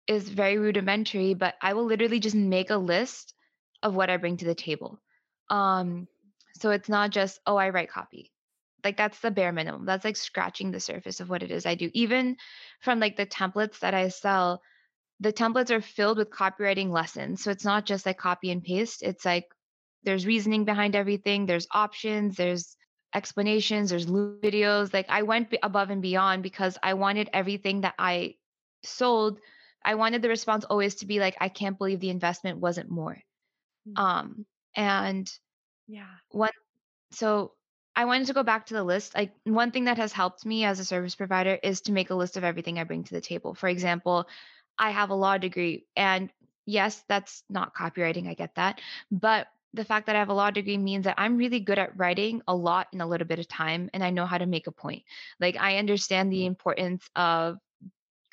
[0.07, 3.35] is very rudimentary, but I will literally just make a list
[3.83, 5.01] of what I bring to the table.
[5.51, 6.07] Um,
[6.55, 8.31] so it's not just, oh, I write copy.
[8.85, 9.85] Like that's the bare minimum.
[9.85, 11.91] That's like scratching the surface of what it is I do.
[11.93, 12.37] Even
[12.81, 14.62] from like the templates that I sell,
[15.19, 17.43] the templates are filled with copywriting lessons.
[17.43, 19.03] So it's not just like copy and paste.
[19.03, 19.47] It's like
[20.05, 22.76] there's reasoning behind everything, there's options, there's
[23.17, 24.93] explanations, there's videos.
[24.93, 28.35] Like I went above and beyond because I wanted everything that I
[28.85, 29.41] sold.
[29.83, 33.19] I wanted the response always to be like, I can't believe the investment wasn't more.
[33.89, 34.05] Mm-hmm.
[34.05, 35.31] Um, and
[35.89, 36.51] yeah, one,
[37.11, 37.53] so
[37.95, 39.15] I wanted to go back to the list.
[39.15, 42.15] Like one thing that has helped me as a service provider is to make a
[42.15, 43.55] list of everything I bring to the table.
[43.55, 44.29] For example,
[44.79, 46.31] I have a law degree and
[46.67, 48.29] yes, that's not copywriting.
[48.29, 48.81] I get that.
[49.11, 51.97] But the fact that I have a law degree means that I'm really good at
[51.97, 54.67] writing a lot in a little bit of time and I know how to make
[54.67, 55.05] a point.
[55.39, 56.47] Like I understand the mm-hmm.
[56.47, 57.59] importance of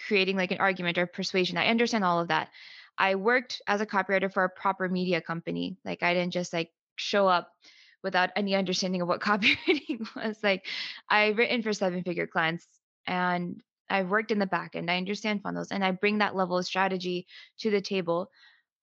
[0.08, 1.58] creating like an argument or persuasion.
[1.58, 2.50] I understand all of that.
[2.98, 5.78] I worked as a copywriter for a proper media company.
[5.84, 7.52] Like I didn't just like show up
[8.04, 10.38] without any understanding of what copywriting was.
[10.42, 10.66] Like
[11.10, 12.68] I've written for seven figure clients
[13.06, 14.90] and I've worked in the back end.
[14.90, 17.28] I understand funnels and I bring that level of strategy
[17.60, 18.30] to the table.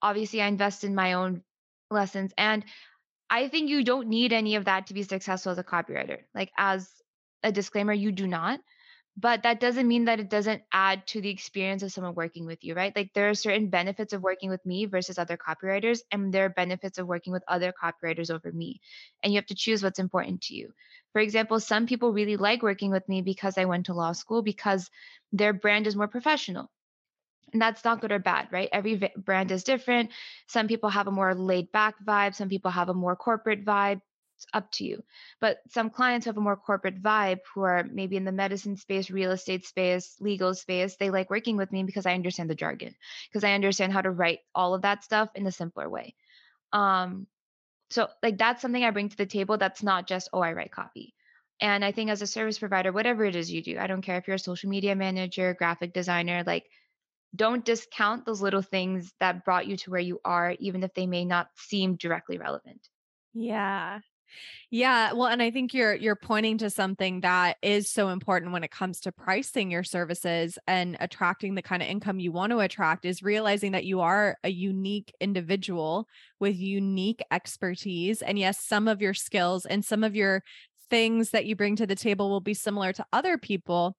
[0.02, 1.42] Obviously, I invest in my own
[1.90, 2.32] lessons.
[2.38, 2.64] And
[3.28, 6.18] I think you don't need any of that to be successful as a copywriter.
[6.34, 6.88] Like, as
[7.42, 8.60] a disclaimer, you do not.
[9.16, 12.64] But that doesn't mean that it doesn't add to the experience of someone working with
[12.64, 12.94] you, right?
[12.94, 16.50] Like, there are certain benefits of working with me versus other copywriters, and there are
[16.50, 18.80] benefits of working with other copywriters over me.
[19.22, 20.72] And you have to choose what's important to you.
[21.12, 24.42] For example, some people really like working with me because I went to law school
[24.42, 24.88] because
[25.32, 26.70] their brand is more professional
[27.52, 28.68] and that's not good or bad, right?
[28.72, 30.10] Every v- brand is different.
[30.46, 34.00] Some people have a more laid back vibe, some people have a more corporate vibe.
[34.36, 35.02] It's up to you.
[35.40, 38.76] But some clients who have a more corporate vibe who are maybe in the medicine
[38.76, 40.96] space, real estate space, legal space.
[40.96, 42.94] They like working with me because I understand the jargon,
[43.28, 46.14] because I understand how to write all of that stuff in a simpler way.
[46.72, 47.26] Um,
[47.90, 50.72] so like that's something I bring to the table that's not just, oh, I write
[50.72, 51.14] copy.
[51.60, 54.16] And I think as a service provider, whatever it is you do, I don't care
[54.16, 56.64] if you're a social media manager, graphic designer, like
[57.34, 61.06] don't discount those little things that brought you to where you are, even if they
[61.06, 62.88] may not seem directly relevant.
[63.34, 64.00] Yeah.
[64.70, 68.62] Yeah, well and I think you're you're pointing to something that is so important when
[68.62, 72.60] it comes to pricing your services and attracting the kind of income you want to
[72.60, 76.06] attract is realizing that you are a unique individual
[76.38, 80.42] with unique expertise and yes, some of your skills and some of your
[80.90, 83.96] things that you bring to the table will be similar to other people,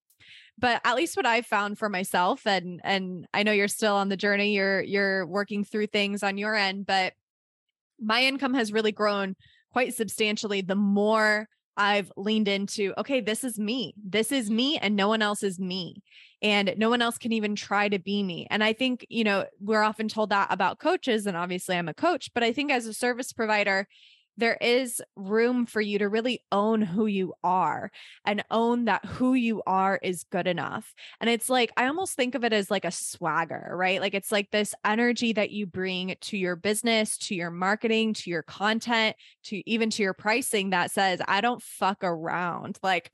[0.62, 4.08] but at least what I've found for myself and and I know you're still on
[4.08, 7.14] the journey you're you're working through things on your end but
[8.00, 9.36] my income has really grown
[9.74, 13.94] quite substantially the more I've leaned into okay this is me.
[14.02, 16.02] This is me and no one else is me
[16.42, 18.48] and no one else can even try to be me.
[18.50, 21.94] And I think you know we're often told that about coaches and obviously I'm a
[21.94, 23.88] coach but I think as a service provider
[24.38, 27.92] there is room for you to really own who you are
[28.26, 30.94] and own that who you are is good enough.
[31.20, 34.02] And it's like, I almost think of it as like a swagger, right?
[34.02, 38.30] Like it's like this energy that you bring to your business, to your marketing, to
[38.30, 39.16] your content,
[39.46, 42.80] to even to your pricing that says, I don't fuck around.
[42.82, 43.14] Like,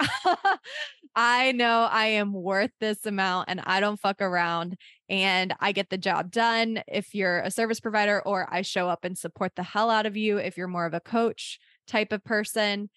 [1.20, 4.78] I know I am worth this amount and I don't fuck around
[5.10, 9.04] and I get the job done if you're a service provider, or I show up
[9.04, 12.24] and support the hell out of you if you're more of a coach type of
[12.24, 12.92] person.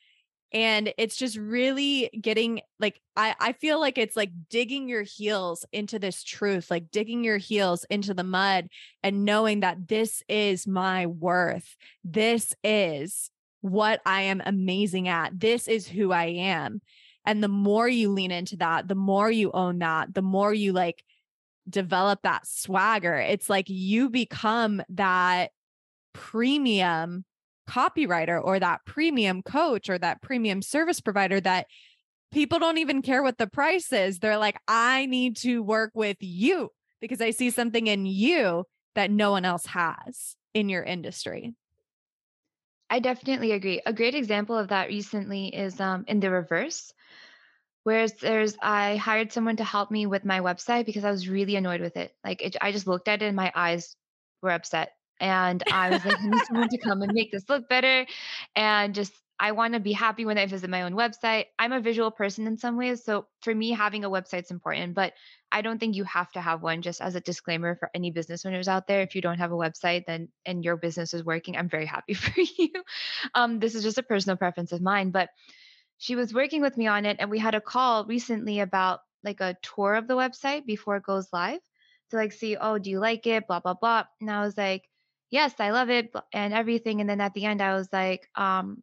[0.53, 5.65] And it's just really getting like, I, I feel like it's like digging your heels
[5.73, 8.69] into this truth, like digging your heels into the mud
[9.03, 11.75] and knowing that this is my worth.
[12.05, 13.31] This is
[13.63, 15.41] what I am amazing at.
[15.41, 16.83] This is who I am.
[17.27, 20.73] And the more you lean into that, the more you own that, the more you
[20.73, 21.05] like
[21.69, 23.17] develop that swagger.
[23.17, 25.51] It's like you become that
[26.13, 27.25] premium
[27.69, 31.67] copywriter or that premium coach or that premium service provider that
[32.33, 34.19] people don't even care what the price is.
[34.19, 36.71] They're like, I need to work with you
[37.01, 41.55] because I see something in you that no one else has in your industry.
[42.91, 43.81] I definitely agree.
[43.87, 46.93] A great example of that recently is um, in the reverse.
[47.85, 51.57] Whereas there's, I hired someone to help me with my website because I was really
[51.57, 52.13] annoyed with it.
[52.25, 53.97] Like it, I just looked at it and my eyes
[54.43, 54.93] were upset.
[55.21, 58.07] And I was like, I need someone to come and make this look better.
[58.57, 59.13] And just,
[59.43, 61.47] I want to be happy when I visit my own website.
[61.59, 63.03] I'm a visual person in some ways.
[63.03, 65.15] So for me, having a website's important, but
[65.51, 66.83] I don't think you have to have one.
[66.83, 69.57] Just as a disclaimer for any business owners out there, if you don't have a
[69.57, 72.71] website, then and your business is working, I'm very happy for you.
[73.35, 75.11] Um, this is just a personal preference of mine.
[75.11, 75.31] But
[75.97, 79.41] she was working with me on it and we had a call recently about like
[79.41, 81.61] a tour of the website before it goes live
[82.11, 83.47] to like see, oh, do you like it?
[83.47, 84.05] Blah blah blah.
[84.21, 84.85] And I was like,
[85.31, 87.01] yes, I love it and everything.
[87.01, 88.83] And then at the end, I was like, um,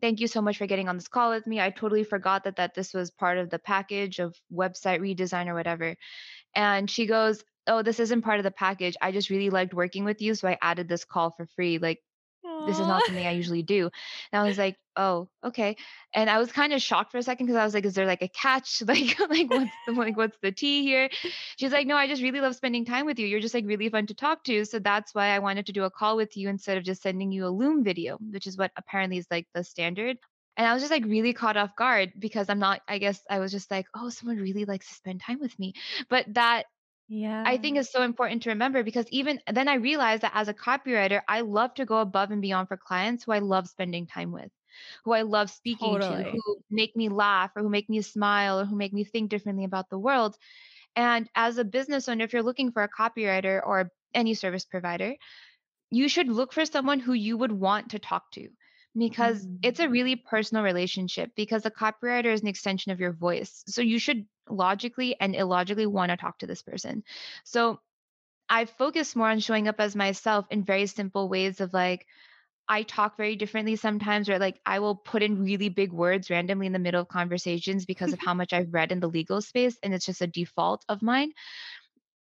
[0.00, 1.60] thank you so much for getting on this call with me.
[1.60, 5.54] I totally forgot that that this was part of the package of website redesign or
[5.54, 5.96] whatever.
[6.54, 8.96] And she goes, "Oh, this isn't part of the package.
[9.02, 11.78] I just really liked working with you, so I added this call for free.
[11.78, 12.00] Like
[12.66, 13.90] this is not something I usually do.
[14.32, 15.76] And I was like, oh, okay.
[16.14, 18.06] And I was kind of shocked for a second because I was like, is there
[18.06, 18.82] like a catch?
[18.92, 21.08] Like, like what's the like what's the tea here?
[21.56, 23.26] She's like, no, I just really love spending time with you.
[23.26, 24.64] You're just like really fun to talk to.
[24.64, 27.32] So that's why I wanted to do a call with you instead of just sending
[27.32, 30.18] you a Loom video, which is what apparently is like the standard.
[30.56, 33.38] And I was just like really caught off guard because I'm not, I guess I
[33.38, 35.72] was just like, oh, someone really likes to spend time with me.
[36.10, 36.66] But that
[37.12, 37.44] yeah.
[37.46, 40.54] I think is so important to remember because even then I realized that as a
[40.54, 44.32] copywriter, I love to go above and beyond for clients who I love spending time
[44.32, 44.50] with,
[45.04, 46.24] who I love speaking totally.
[46.24, 49.28] to, who make me laugh or who make me smile or who make me think
[49.28, 50.38] differently about the world.
[50.96, 55.14] And as a business owner, if you're looking for a copywriter or any service provider,
[55.90, 58.48] you should look for someone who you would want to talk to
[58.96, 59.56] because mm-hmm.
[59.62, 63.62] it's a really personal relationship because the copywriter is an extension of your voice.
[63.66, 67.02] So you should logically and illogically want to talk to this person.
[67.44, 67.80] So
[68.48, 72.06] I focus more on showing up as myself in very simple ways of like,
[72.68, 76.66] I talk very differently sometimes, or like I will put in really big words randomly
[76.66, 79.76] in the middle of conversations because of how much I've read in the legal space.
[79.82, 81.32] And it's just a default of mine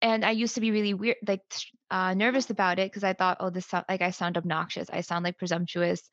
[0.01, 1.43] and I used to be really weird, like
[1.91, 4.89] uh, nervous about it because I thought, oh, this sound like I sound obnoxious.
[4.91, 6.09] I sound like presumptuous,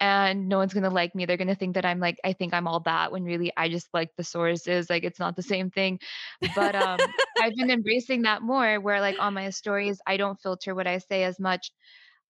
[0.00, 1.26] and no one's gonna like me.
[1.26, 3.88] They're gonna think that I'm like I think I'm all that when really I just
[3.92, 4.88] like the sources.
[4.88, 6.00] Like it's not the same thing.
[6.54, 6.98] But um,
[7.40, 8.80] I've been embracing that more.
[8.80, 11.72] Where like on my stories, I don't filter what I say as much.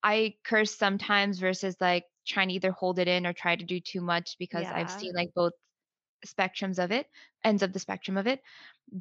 [0.03, 3.81] I curse sometimes versus like trying to either hold it in or try to do
[3.81, 4.75] too much because yeah.
[4.75, 5.53] I've seen like both
[6.25, 7.09] spectrums of it,
[7.45, 8.43] ends of the spectrum of it.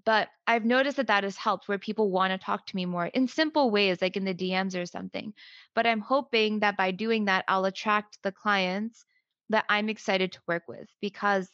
[0.05, 3.05] But I've noticed that that has helped where people want to talk to me more
[3.07, 5.33] in simple ways, like in the DMs or something.
[5.75, 9.05] But I'm hoping that by doing that, I'll attract the clients
[9.49, 11.49] that I'm excited to work with because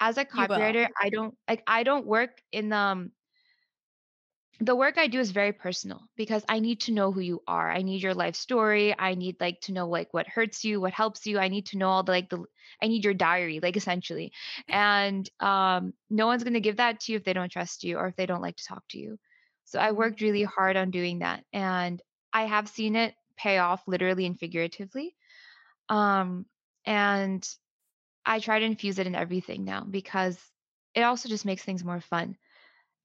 [0.00, 3.12] as a copywriter, I don't like I don't work in um
[4.60, 7.70] the work I do is very personal because I need to know who you are.
[7.70, 8.94] I need your life story.
[8.98, 11.38] I need like to know like what hurts you, what helps you.
[11.38, 12.44] I need to know all the like the
[12.82, 14.32] I need your diary, like essentially.
[14.68, 18.06] And um no one's gonna give that to you if they don't trust you or
[18.06, 19.18] if they don't like to talk to you.
[19.66, 19.98] So I mm-hmm.
[19.98, 21.44] worked really hard on doing that.
[21.52, 22.00] And
[22.32, 25.14] I have seen it pay off literally and figuratively.
[25.90, 26.46] Um
[26.86, 27.46] and
[28.24, 30.38] I try to infuse it in everything now because
[30.94, 32.36] it also just makes things more fun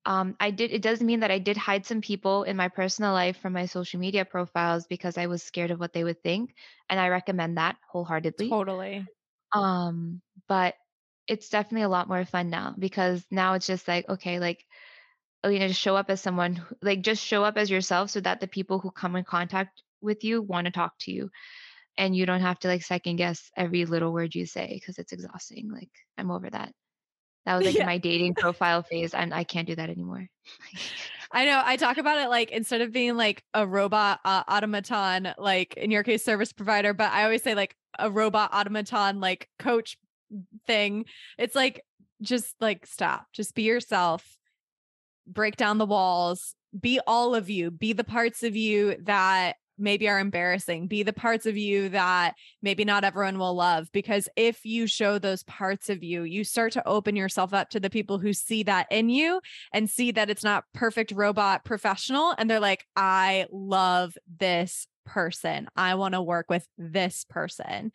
[0.06, 0.72] um, I did.
[0.72, 3.68] It doesn't mean that I did hide some people in my personal life from my
[3.68, 6.56] social media profiles because I was scared of what they would think,
[6.90, 8.50] and I recommend that wholeheartedly.
[8.50, 9.06] Totally.
[9.54, 10.76] Um, but
[11.28, 14.66] it's definitely a lot more fun now because now it's just like okay, like
[15.46, 18.22] you know, just show up as someone, who, like just show up as yourself, so
[18.22, 21.30] that the people who come in contact with you want to talk to you,
[21.98, 25.14] and you don't have to like second guess every little word you say because it's
[25.14, 25.72] exhausting.
[25.72, 26.74] Like I'm over that.
[27.46, 27.86] That was like yeah.
[27.86, 30.28] my dating profile phase, and I can't do that anymore.
[31.32, 31.62] I know.
[31.64, 35.90] I talk about it like instead of being like a robot uh, automaton, like in
[35.90, 39.98] your case, service provider, but I always say like a robot automaton, like coach
[40.68, 41.06] thing.
[41.38, 41.84] It's like
[42.22, 44.38] just like stop, just be yourself,
[45.26, 50.08] break down the walls, be all of you, be the parts of you that maybe
[50.08, 53.92] are embarrassing, be the parts of you that maybe not everyone will love.
[53.92, 57.80] Because if you show those parts of you, you start to open yourself up to
[57.80, 59.42] the people who see that in you
[59.74, 62.34] and see that it's not perfect robot professional.
[62.38, 65.68] And they're like, I love this person.
[65.76, 67.92] I want to work with this person.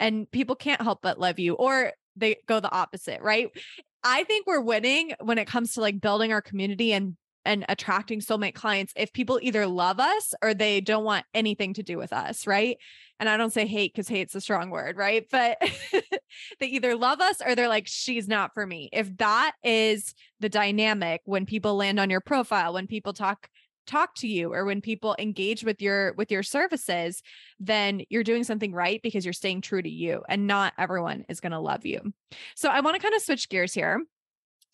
[0.00, 3.48] And people can't help but love you, or they go the opposite, right?
[4.04, 7.16] I think we're winning when it comes to like building our community and
[7.48, 11.82] and attracting soulmate clients if people either love us or they don't want anything to
[11.82, 12.76] do with us, right?
[13.18, 15.26] And I don't say hate because hate's a strong word, right?
[15.30, 15.56] But
[16.60, 18.90] they either love us or they're like, she's not for me.
[18.92, 23.48] If that is the dynamic when people land on your profile, when people talk
[23.86, 27.22] talk to you or when people engage with your with your services
[27.58, 31.40] then you're doing something right because you're staying true to you and not everyone is
[31.40, 32.12] going to love you
[32.54, 34.02] so i want to kind of switch gears here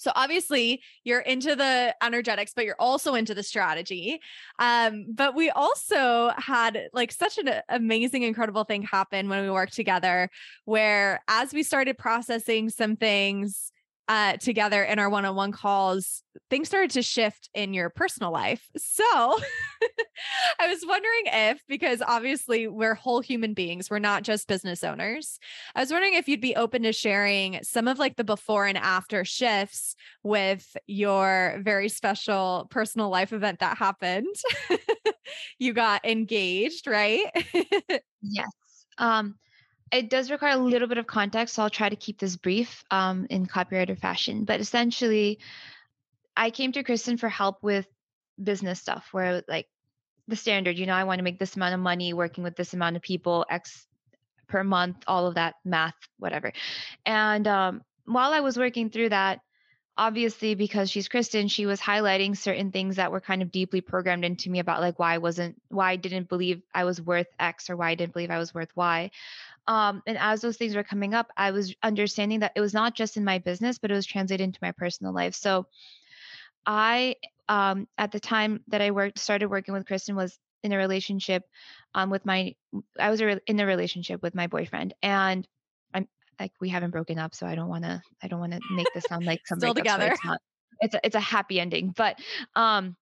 [0.05, 4.20] so obviously you're into the energetics, but you're also into the strategy.
[4.59, 9.72] Um, but we also had like such an amazing, incredible thing happen when we worked
[9.72, 10.28] together,
[10.66, 13.72] where as we started processing some things,
[14.09, 18.68] uh, together in our one-on-one calls, things started to shift in your personal life.
[18.76, 19.02] So
[20.61, 25.38] I was wondering if, because obviously we're whole human beings, we're not just business owners.
[25.74, 28.78] I was wondering if you'd be open to sharing some of like the before and
[28.78, 34.34] after shifts with your very special personal life event that happened.
[35.59, 37.24] you got engaged, right?
[38.22, 38.50] yes.
[38.98, 39.36] Um,
[39.95, 42.84] it does require a little bit of context, so I'll try to keep this brief
[42.90, 44.45] um, in copywriter fashion.
[44.45, 45.38] But essentially,
[46.36, 47.86] I came to Kristen for help with
[48.42, 49.68] business stuff, where like
[50.26, 52.74] the standard, you know, I want to make this amount of money working with this
[52.74, 53.86] amount of people, X
[54.49, 56.53] per month, all of that math, whatever.
[57.07, 59.40] And um, while I was working through that,
[59.97, 64.24] obviously because she's Kristen, she was highlighting certain things that were kind of deeply programmed
[64.24, 67.70] into me about like why I wasn't why I didn't believe I was worth X
[67.70, 69.11] or why I didn't believe I was worth Y.
[69.66, 72.94] Um, and as those things were coming up, I was understanding that it was not
[72.94, 75.34] just in my business, but it was translated into my personal life.
[75.34, 75.66] So
[76.66, 77.16] I,
[77.48, 81.44] um, at the time that I worked, started working with Kristen, was in a relationship
[81.94, 82.54] um, with my,
[82.98, 85.46] I was in a relationship with my boyfriend, and
[85.92, 86.08] I'm
[86.40, 88.86] like we haven't broken up, so I don't want to, I don't want to make
[88.94, 90.12] this sound like some still together.
[90.12, 90.40] it's not.
[90.80, 92.18] It's a, it's a happy ending, but
[92.56, 92.96] um,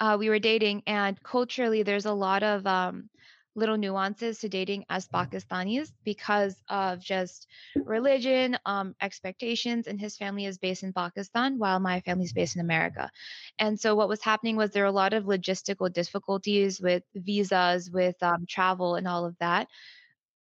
[0.00, 3.08] uh, we were dating, and culturally, there's a lot of um,
[3.54, 7.46] little nuances to dating as Pakistanis because of just
[7.76, 12.56] religion, um, expectations, and his family is based in Pakistan while my family is based
[12.56, 13.10] in America.
[13.58, 17.90] And so what was happening was there were a lot of logistical difficulties with visas,
[17.90, 19.68] with um, travel, and all of that.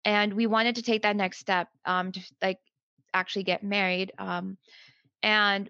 [0.05, 2.59] And we wanted to take that next step um, to like
[3.13, 4.11] actually get married.
[4.17, 4.57] Um,
[5.21, 5.69] and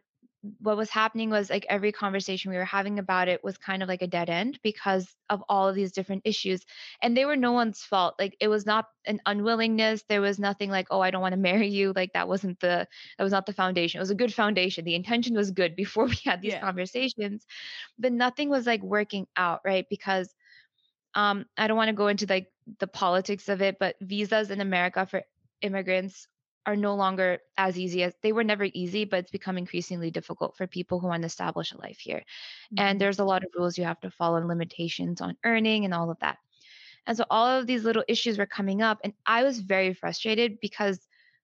[0.60, 3.90] what was happening was like every conversation we were having about it was kind of
[3.90, 6.66] like a dead end because of all of these different issues
[7.04, 10.72] and they were no one's fault like it was not an unwillingness there was nothing
[10.72, 12.88] like oh i don't want to marry you like that wasn't the
[13.18, 16.06] that was not the foundation it was a good foundation the intention was good before
[16.08, 16.60] we had these yeah.
[16.62, 17.46] conversations
[18.00, 20.34] but nothing was like working out right because
[21.14, 22.48] um i don't want to go into like
[22.80, 25.22] the politics of it but visas in america for
[25.62, 26.28] immigrants
[26.66, 30.56] are no longer as easy as they were never easy, but it's become increasingly difficult
[30.56, 32.20] for people who want to establish a life here.
[32.20, 32.80] Mm-hmm.
[32.80, 35.94] And there's a lot of rules you have to follow and limitations on earning and
[35.94, 36.38] all of that.
[37.08, 39.00] And so all of these little issues were coming up.
[39.04, 41.00] And I was very frustrated because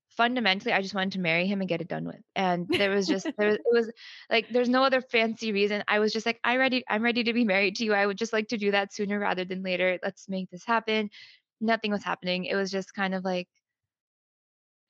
[0.09, 2.22] fundamentally I just wanted to marry him and get it done with.
[2.36, 3.91] And there was just there was, it was
[4.30, 5.84] like there's no other fancy reason.
[5.88, 7.93] I was just like, I ready, I'm ready to be married to you.
[7.93, 9.97] I would just like to do that sooner rather than later.
[10.03, 11.09] Let's make this happen.
[11.59, 12.45] Nothing was happening.
[12.45, 13.47] It was just kind of like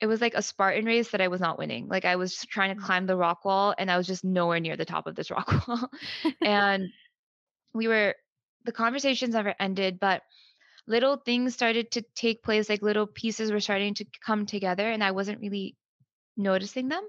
[0.00, 1.88] it was like a Spartan race that I was not winning.
[1.88, 2.84] Like I was trying to mm.
[2.84, 5.66] climb the rock wall and I was just nowhere near the top of this rock
[5.66, 5.90] wall.
[6.42, 6.88] and
[7.74, 8.14] we were
[8.64, 10.22] the conversations never ended, but
[10.86, 15.02] little things started to take place, like little pieces were starting to come together and
[15.02, 15.76] I wasn't really
[16.36, 17.06] noticing them.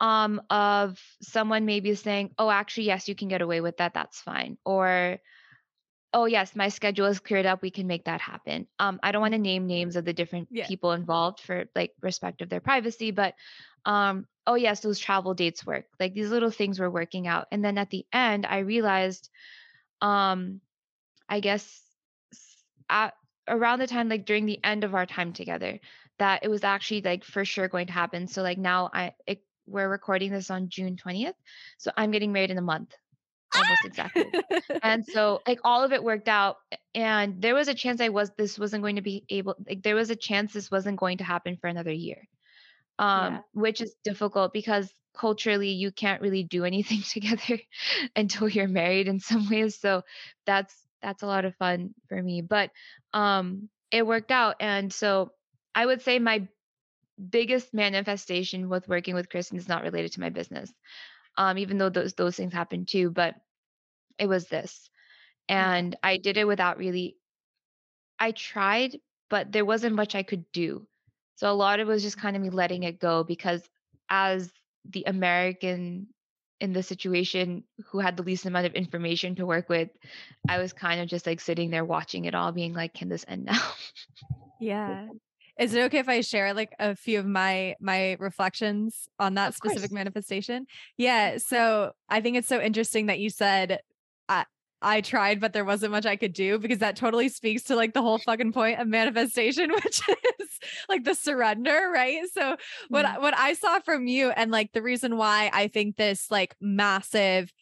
[0.00, 4.20] Um, of someone maybe saying, Oh, actually, yes, you can get away with that, that's
[4.20, 4.58] fine.
[4.64, 5.18] Or
[6.14, 9.20] oh yes my schedule is cleared up we can make that happen um i don't
[9.20, 10.66] want to name names of the different yeah.
[10.66, 13.34] people involved for like respect of their privacy but
[13.84, 17.62] um oh yes those travel dates work like these little things were working out and
[17.64, 19.28] then at the end i realized
[20.00, 20.60] um
[21.28, 21.82] i guess
[22.88, 23.12] at
[23.48, 25.78] around the time like during the end of our time together
[26.18, 29.42] that it was actually like for sure going to happen so like now i it,
[29.66, 31.34] we're recording this on june 20th
[31.76, 32.94] so i'm getting married in a month
[33.54, 34.26] almost exactly.
[34.82, 36.56] and so like all of it worked out
[36.94, 39.94] and there was a chance I was this wasn't going to be able like there
[39.94, 42.28] was a chance this wasn't going to happen for another year.
[42.98, 43.40] Um yeah.
[43.52, 47.60] which is difficult because culturally you can't really do anything together
[48.16, 49.78] until you're married in some ways.
[49.78, 50.02] So
[50.46, 52.70] that's that's a lot of fun for me, but
[53.12, 55.32] um it worked out and so
[55.74, 56.48] I would say my
[57.30, 60.72] biggest manifestation with working with Kristen is not related to my business.
[61.36, 63.34] Um, even though those those things happened too, but
[64.18, 64.88] it was this.
[65.50, 65.54] Mm.
[65.54, 67.16] And I did it without really
[68.18, 70.86] I tried, but there wasn't much I could do.
[71.36, 73.62] So a lot of it was just kind of me letting it go because
[74.08, 74.50] as
[74.88, 76.06] the American
[76.60, 79.90] in the situation who had the least amount of information to work with,
[80.48, 83.24] I was kind of just like sitting there watching it all, being like, can this
[83.26, 83.60] end now?
[84.60, 85.08] Yeah.
[85.58, 89.50] Is it okay if I share like a few of my my reflections on that
[89.50, 89.92] of specific course.
[89.92, 90.66] manifestation?
[90.96, 93.80] Yeah, so I think it's so interesting that you said
[94.28, 94.46] I
[94.82, 97.94] I tried, but there wasn't much I could do because that totally speaks to like
[97.94, 100.02] the whole fucking point of manifestation, which
[100.40, 100.48] is
[100.88, 102.22] like the surrender, right?
[102.32, 102.56] So
[102.88, 103.22] what mm-hmm.
[103.22, 107.52] what I saw from you and like the reason why I think this like massive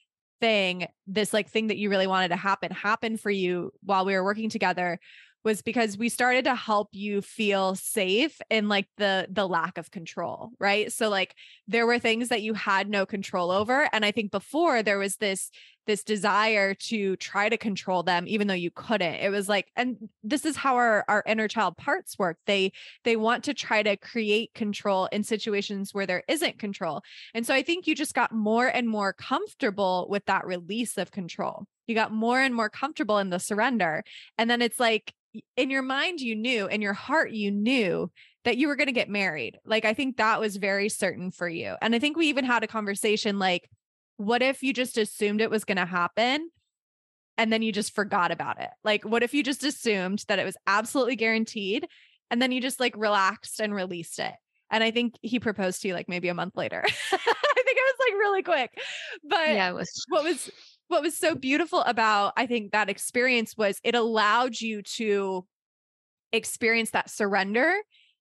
[0.40, 4.14] thing, this like thing that you really wanted to happen, happen for you while we
[4.14, 4.98] were working together
[5.44, 9.90] was because we started to help you feel safe in like the the lack of
[9.90, 10.92] control right?
[10.92, 11.34] So like
[11.68, 15.16] there were things that you had no control over and i think before there was
[15.16, 15.50] this
[15.86, 19.14] this desire to try to control them even though you couldn't.
[19.14, 22.38] It was like and this is how our our inner child parts work.
[22.46, 22.72] They
[23.04, 27.02] they want to try to create control in situations where there isn't control
[27.34, 31.10] and so i think you just got more and more comfortable with that release of
[31.10, 31.66] control.
[31.86, 34.04] You got more and more comfortable in the surrender
[34.38, 35.12] and then it's like
[35.56, 38.10] in your mind you knew in your heart you knew
[38.44, 41.48] that you were going to get married like i think that was very certain for
[41.48, 43.68] you and i think we even had a conversation like
[44.16, 46.50] what if you just assumed it was going to happen
[47.38, 48.70] and then you just forgot about it?
[48.84, 51.88] Like what if you just assumed that it was absolutely guaranteed
[52.30, 54.34] and then you just like relaxed and released it?
[54.70, 56.82] And i think he proposed to you like maybe a month later.
[57.12, 58.70] I think it was like really quick
[59.24, 60.50] but yeah it was what was
[60.92, 65.46] what was so beautiful about I think that experience was it allowed you to
[66.32, 67.74] experience that surrender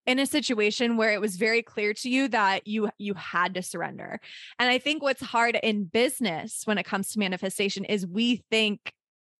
[0.08, 3.62] in a situation where it was very clear to you that you you had to
[3.62, 4.20] surrender.
[4.58, 8.94] And I think what's hard in business when it comes to manifestation is we think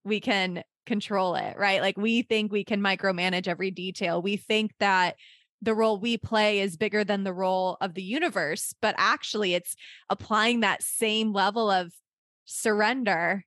[0.04, 1.82] we can control it, right?
[1.82, 4.22] Like we think we can micromanage every detail.
[4.22, 5.16] We think that
[5.62, 9.76] the role we play is bigger than the role of the universe, but actually it's
[10.10, 11.94] applying that same level of
[12.46, 13.46] surrender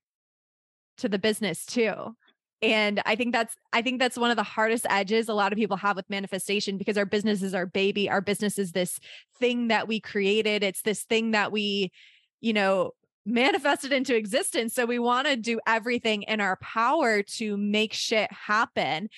[0.98, 2.14] to the business too.
[2.62, 5.58] And I think that's I think that's one of the hardest edges a lot of
[5.58, 8.08] people have with manifestation because our business is our baby.
[8.08, 8.98] Our business is this
[9.38, 10.62] thing that we created.
[10.62, 11.92] It's this thing that we,
[12.40, 12.92] you know,
[13.26, 14.74] manifested into existence.
[14.74, 19.08] So we want to do everything in our power to make shit happen.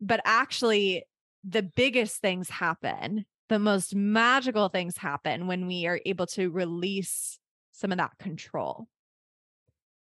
[0.00, 1.04] But actually,
[1.42, 7.38] the biggest things happen, the most magical things happen when we are able to release
[7.72, 8.88] some of that control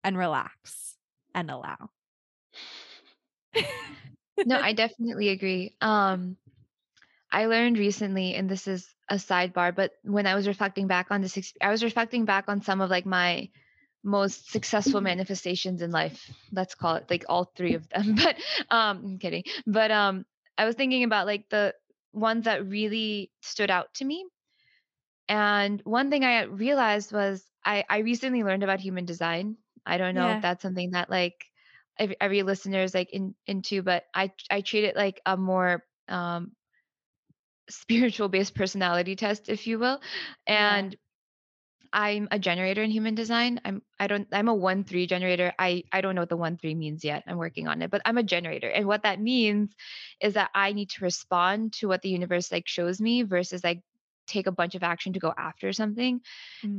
[0.03, 0.95] and relax
[1.33, 1.89] and allow.
[4.45, 5.75] no, I definitely agree.
[5.81, 6.37] Um,
[7.31, 11.21] I learned recently, and this is a sidebar, but when I was reflecting back on
[11.21, 13.49] this, I was reflecting back on some of like my
[14.03, 16.31] most successful manifestations in life.
[16.51, 18.15] Let's call it like all three of them.
[18.23, 18.35] But
[18.69, 19.43] um, I'm kidding.
[19.67, 20.25] But um,
[20.57, 21.73] I was thinking about like the
[22.13, 24.25] ones that really stood out to me.
[25.27, 29.57] And one thing I realized was I, I recently learned about human design
[29.89, 30.37] I don't know Yeah.
[30.37, 31.45] if that's something that like
[31.99, 35.83] every, every listener is like in, into, but I I treat it like a more
[36.09, 36.51] um
[37.69, 40.01] spiritual based personality test, if you will.
[40.57, 40.85] Yeah.
[40.85, 40.95] And
[41.93, 43.61] I'm a generator in human design.
[43.65, 45.53] I'm I don't I'm a one three generator.
[45.59, 47.23] I I don't know what the one three means yet.
[47.27, 48.69] I'm working on it, but I'm a generator.
[48.69, 49.73] And what that means
[50.21, 53.81] is that I need to respond to what the universe like shows me versus like
[54.29, 56.21] take a bunch of action to go after something.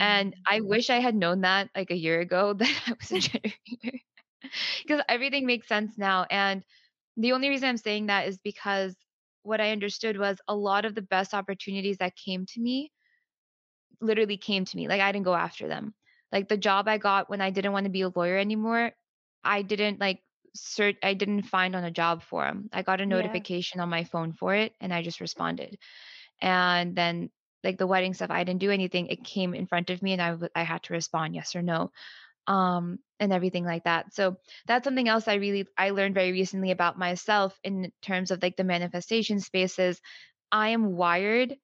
[0.01, 0.47] And Mm.
[0.47, 3.99] I wish I had known that like a year ago that I was a generator
[4.87, 6.27] because everything makes sense now.
[6.31, 6.65] And
[7.17, 8.97] the only reason I'm saying that is because
[9.43, 12.93] what I understood was a lot of the best opportunities that came to me
[14.01, 14.89] literally came to me.
[14.89, 15.95] Like I didn't go after them.
[16.33, 18.93] Like the job I got when I didn't want to be a lawyer anymore,
[19.45, 20.21] I didn't like
[20.55, 22.69] search I didn't find on a job forum.
[22.73, 23.43] I got a Yeah.
[23.43, 25.79] notification on my phone for it and I just responded.
[26.41, 27.31] And then
[27.65, 29.07] like the wedding stuff, I didn't do anything.
[29.09, 31.63] It came in front of me and I w- I had to respond yes or
[31.63, 31.93] no.
[32.47, 34.15] Um and everything like that.
[34.15, 38.43] So that's something else I really I learned very recently about myself in terms of
[38.43, 40.01] like the manifestation spaces.
[40.53, 41.57] I am wired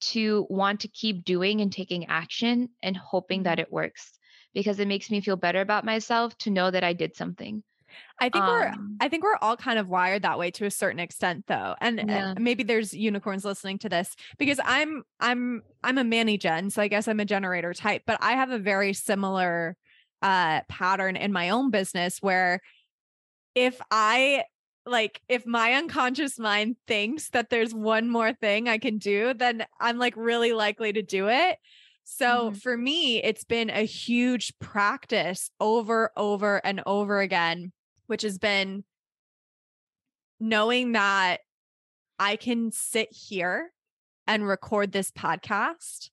[0.00, 3.62] to want to keep doing and taking action and hoping that Mhm.
[3.62, 4.18] it works
[4.52, 7.64] because it makes me feel better about myself to know that I did something.
[8.20, 10.70] I think we're Um, I think we're all kind of wired that way to a
[10.70, 11.74] certain extent though.
[11.80, 12.34] And uh, yeah.
[12.38, 16.88] maybe there's unicorns listening to this because I'm I'm I'm a Manny gen, so I
[16.88, 19.76] guess I'm a generator type, but I have a very similar
[20.22, 22.60] uh pattern in my own business where
[23.54, 24.44] if I
[24.86, 29.64] like if my unconscious mind thinks that there's one more thing I can do, then
[29.80, 31.58] I'm like really likely to do it.
[32.04, 32.60] So Mhm.
[32.60, 37.72] for me, it's been a huge practice over, over, and over again,
[38.06, 38.84] which has been
[40.40, 41.40] knowing that
[42.18, 43.72] I can sit here
[44.26, 46.10] and record this podcast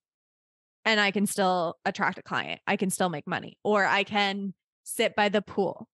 [0.84, 2.62] and I can still attract a client.
[2.66, 5.88] I can still make money, or I can sit by the pool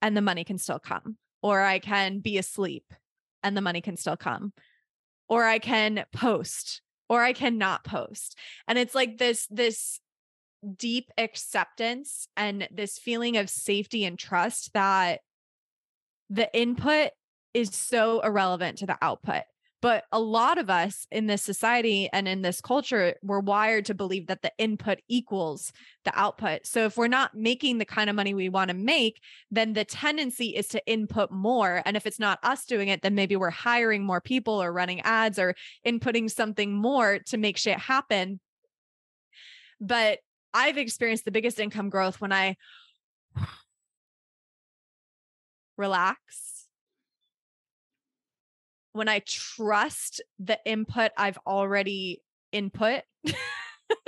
[0.00, 2.94] and the money can still come, or I can be asleep
[3.42, 4.52] and the money can still come,
[5.28, 8.38] or I can post, or I cannot post.
[8.66, 10.00] And it's like this, this
[10.76, 15.20] deep acceptance and this feeling of safety and trust that
[16.30, 17.10] the input
[17.52, 19.42] is so irrelevant to the output.
[19.82, 23.94] But a lot of us in this society and in this culture, we're wired to
[23.94, 25.72] believe that the input equals
[26.04, 26.66] the output.
[26.66, 29.84] So if we're not making the kind of money we want to make, then the
[29.84, 31.82] tendency is to input more.
[31.84, 35.00] And if it's not us doing it, then maybe we're hiring more people or running
[35.00, 38.38] ads or inputting something more to make shit happen.
[39.80, 40.20] But
[40.54, 42.56] I've experienced the biggest income growth when I
[45.76, 46.52] relax
[48.92, 52.22] when I trust the input I've already
[52.52, 53.02] input.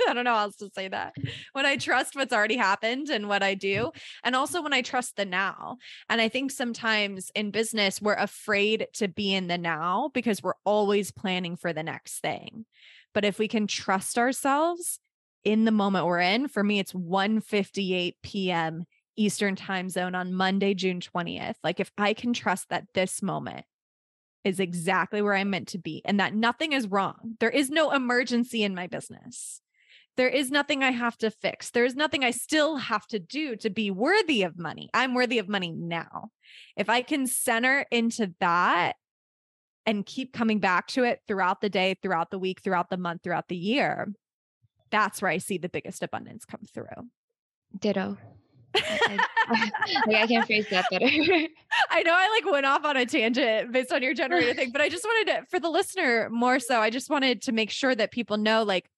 [0.07, 1.13] I don't know how else to say that.
[1.53, 3.91] When I trust what's already happened and what I do,
[4.23, 5.77] and also when I trust the now.
[6.09, 10.53] And I think sometimes in business, we're afraid to be in the now because we're
[10.63, 12.65] always planning for the next thing.
[13.13, 14.99] But if we can trust ourselves
[15.45, 18.85] in the moment we're in, for me, it's 1 58 p.m.
[19.15, 21.55] Eastern time zone on Monday, June 20th.
[21.63, 23.63] Like if I can trust that this moment
[24.43, 27.35] is exactly where I'm meant to be and that nothing is wrong.
[27.39, 29.61] There is no emergency in my business.
[30.17, 31.71] There is nothing I have to fix.
[31.71, 34.89] There is nothing I still have to do to be worthy of money.
[34.93, 36.29] I'm worthy of money now.
[36.77, 38.95] If I can center into that
[39.85, 43.23] and keep coming back to it throughout the day, throughout the week, throughout the month,
[43.23, 44.13] throughout the year,
[44.91, 47.09] that's where I see the biggest abundance come through.
[47.79, 48.17] Ditto.
[48.75, 49.71] I, I,
[50.21, 51.05] I, can't phrase that better.
[51.89, 54.81] I know I like went off on a tangent based on your generator thing, but
[54.81, 57.95] I just wanted to, for the listener more so, I just wanted to make sure
[57.95, 58.89] that people know like,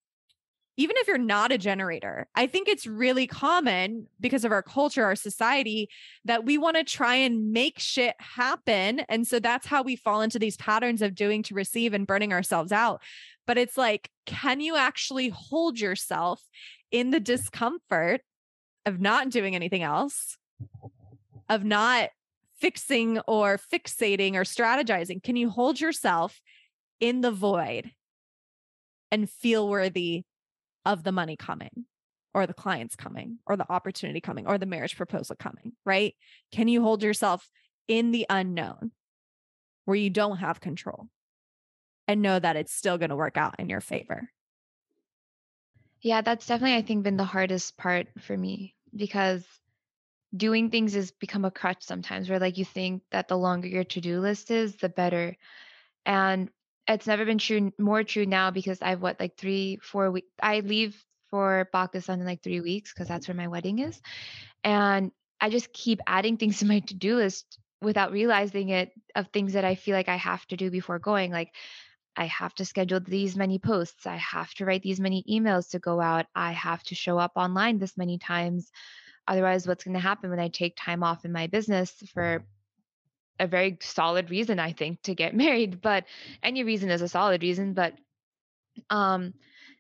[0.80, 5.04] even if you're not a generator, I think it's really common because of our culture,
[5.04, 5.90] our society,
[6.24, 9.00] that we want to try and make shit happen.
[9.10, 12.32] And so that's how we fall into these patterns of doing to receive and burning
[12.32, 13.02] ourselves out.
[13.48, 16.44] But it's like, can you actually hold yourself
[16.92, 18.22] in the discomfort
[18.86, 20.38] of not doing anything else,
[21.50, 22.10] of not
[22.62, 25.24] fixing or fixating or strategizing?
[25.24, 26.40] Can you hold yourself
[27.00, 27.90] in the void
[29.12, 30.24] and feel worthy
[30.88, 31.86] of the money coming
[32.34, 36.16] or the clients coming or the opportunity coming or the marriage proposal coming, right?
[36.52, 37.50] Can you hold yourself
[37.88, 38.92] in the unknown
[39.86, 41.10] where you don't have control
[42.08, 44.30] and know that it's still going to work out in your favor?
[46.02, 49.46] Yeah, that's definitely, I think, been the hardest part for me because
[50.36, 53.84] doing things has become a crutch sometimes where like you think that the longer your
[53.84, 55.36] to-do list is the better
[56.06, 56.50] and
[56.88, 60.60] it's never been true more true now because i've what like three four weeks i
[60.62, 60.96] leave
[61.30, 63.14] for pakistan in like three weeks because mm-hmm.
[63.16, 64.02] that's where my wedding is
[64.64, 65.12] and
[65.42, 69.66] i just keep adding things to my to-do list without realizing it of things that
[69.66, 71.54] i feel like i have to do before going like
[72.20, 74.08] I have to schedule these many posts.
[74.08, 76.26] I have to write these many emails to go out.
[76.34, 78.72] I have to show up online this many times.
[79.28, 82.06] Otherwise, what's going to happen when I take time off in my business mm-hmm.
[82.08, 82.46] for
[83.40, 85.82] a very solid reason, I think, to get married?
[85.82, 86.06] But
[86.44, 87.74] any reason is a solid reason.
[87.74, 87.94] But
[88.90, 89.34] um,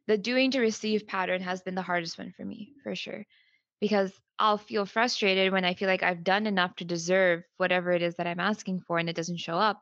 [0.07, 3.25] the doing to receive pattern has been the hardest one for me, for sure,
[3.79, 8.01] because I'll feel frustrated when I feel like I've done enough to deserve whatever it
[8.01, 9.81] is that I'm asking for and it doesn't show up.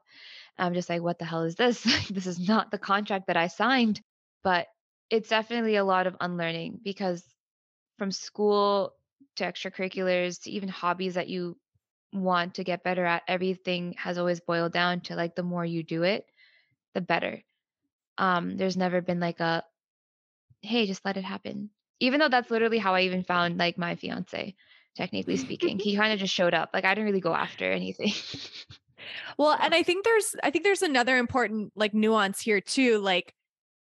[0.57, 1.83] I'm just like, what the hell is this?
[2.09, 4.01] this is not the contract that I signed.
[4.43, 4.67] But
[5.09, 7.23] it's definitely a lot of unlearning because
[7.97, 8.93] from school
[9.35, 11.57] to extracurriculars to even hobbies that you
[12.23, 15.83] want to get better at, everything has always boiled down to like the more you
[15.83, 16.25] do it,
[16.93, 17.41] the better.
[18.17, 19.63] Um, there's never been like a,
[20.61, 21.69] hey, just let it happen.
[21.99, 24.55] Even though that's literally how I even found like my fiance,
[24.95, 25.79] technically speaking.
[25.79, 26.71] he kind of just showed up.
[26.73, 28.13] Like I didn't really go after anything.
[29.37, 32.97] Well, and I think there's I think there's another important like nuance here too.
[32.97, 33.34] Like,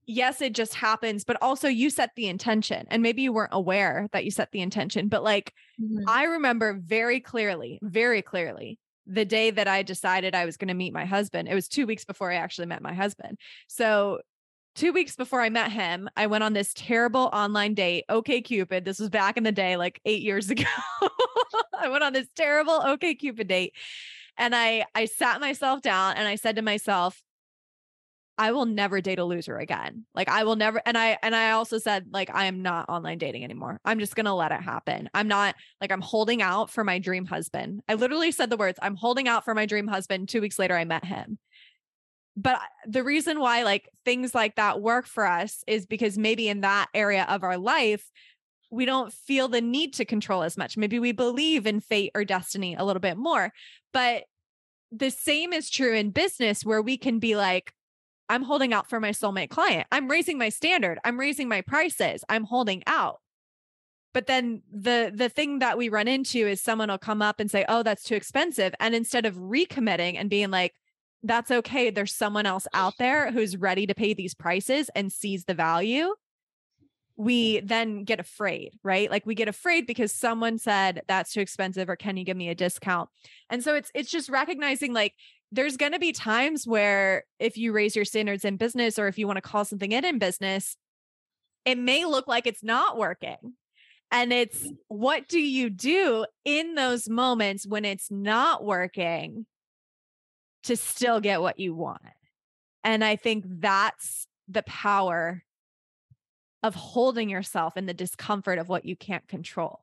[0.05, 2.85] yes, it just happens, but also you set the intention.
[2.89, 5.07] And maybe you weren't aware that you set the intention.
[5.07, 6.03] But like mm-hmm.
[6.07, 10.73] I remember very clearly, very clearly the day that I decided I was going to
[10.73, 11.47] meet my husband.
[11.47, 13.37] It was two weeks before I actually met my husband.
[13.67, 14.19] So
[14.75, 18.05] two weeks before I met him, I went on this terrible online date.
[18.09, 18.85] OkCupid.
[18.85, 20.63] This was back in the day, like eight years ago.
[21.77, 23.73] I went on this terrible OkCupid date.
[24.37, 27.21] And I I sat myself down and I said to myself,
[28.37, 30.05] I will never date a loser again.
[30.15, 33.19] Like I will never and I and I also said like I am not online
[33.19, 33.79] dating anymore.
[33.85, 35.09] I'm just going to let it happen.
[35.13, 37.81] I'm not like I'm holding out for my dream husband.
[37.87, 40.29] I literally said the words, I'm holding out for my dream husband.
[40.29, 41.37] 2 weeks later I met him.
[42.35, 46.61] But the reason why like things like that work for us is because maybe in
[46.61, 48.09] that area of our life
[48.71, 50.75] we don't feel the need to control as much.
[50.75, 53.53] Maybe we believe in fate or destiny a little bit more.
[53.91, 54.23] But
[54.91, 57.71] the same is true in business where we can be like,
[58.29, 59.87] I'm holding out for my soulmate client.
[59.91, 60.99] I'm raising my standard.
[61.03, 62.23] I'm raising my prices.
[62.29, 63.19] I'm holding out.
[64.13, 67.49] But then the the thing that we run into is someone will come up and
[67.49, 70.73] say, "Oh, that's too expensive." And instead of recommitting and being like,
[71.23, 71.89] that's okay.
[71.89, 76.13] There's someone else out there who's ready to pay these prices and sees the value.
[77.15, 79.09] We then get afraid, right?
[79.09, 82.49] Like we get afraid because someone said that's too expensive or can you give me
[82.49, 83.09] a discount?
[83.49, 85.13] And so it's it's just recognizing like
[85.53, 89.19] there's going to be times where if you raise your standards in business or if
[89.19, 90.75] you want to call something in in business,
[91.63, 93.53] it may look like it's not working.
[94.11, 94.75] And it's mm.
[94.87, 99.45] what do you do in those moments when it's not working
[100.63, 102.01] to still get what you want?
[102.83, 105.43] And I think that's the power
[106.63, 109.82] of holding yourself in the discomfort of what you can't control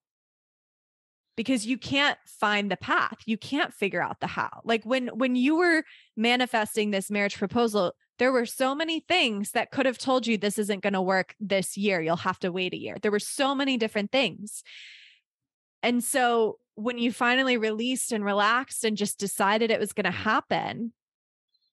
[1.40, 4.60] because you can't find the path you can't figure out the how.
[4.62, 5.84] Like when when you were
[6.14, 10.58] manifesting this marriage proposal there were so many things that could have told you this
[10.58, 12.98] isn't going to work this year you'll have to wait a year.
[13.00, 14.62] There were so many different things.
[15.82, 20.10] And so when you finally released and relaxed and just decided it was going to
[20.10, 20.92] happen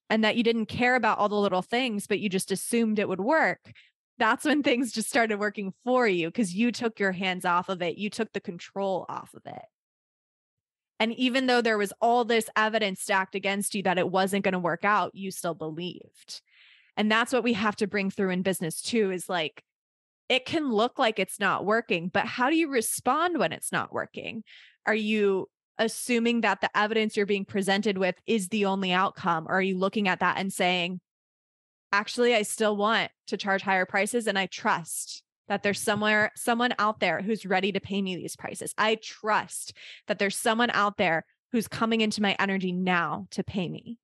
[0.10, 3.10] and that you didn't care about all the little things but you just assumed it
[3.10, 3.74] would work
[4.20, 7.82] that's when things just started working for you because you took your hands off of
[7.82, 7.98] it.
[7.98, 9.66] You took the control off of it.
[11.00, 14.54] And even though there was all this evidence stacked against you that it wasn't going
[14.54, 16.42] to work out, you still believed.
[16.96, 19.64] And that's what we have to bring through in business too is like,
[20.30, 23.94] it can look like it's not working, but how do you respond when it's not
[23.94, 24.44] working?
[24.86, 25.48] Are you
[25.78, 29.46] assuming that the evidence you're being presented with is the only outcome?
[29.48, 31.00] Or are you looking at that and saying,
[31.98, 36.76] actually I still want to charge higher prices and I trust that there's somewhere someone
[36.78, 38.74] out there who's ready to pay me these prices.
[38.78, 39.74] I trust
[40.08, 43.98] that there's someone out there who's coming into my energy now to pay me.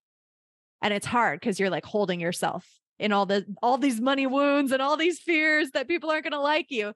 [0.82, 2.68] And it's hard cuz you're like holding yourself
[2.98, 6.32] in all the all these money wounds and all these fears that people aren't going
[6.32, 6.94] to like you.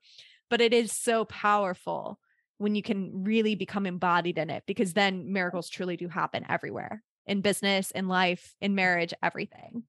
[0.50, 2.20] But it is so powerful
[2.58, 7.04] when you can really become embodied in it because then miracles truly do happen everywhere
[7.28, 9.84] in business, in life, in marriage, everything.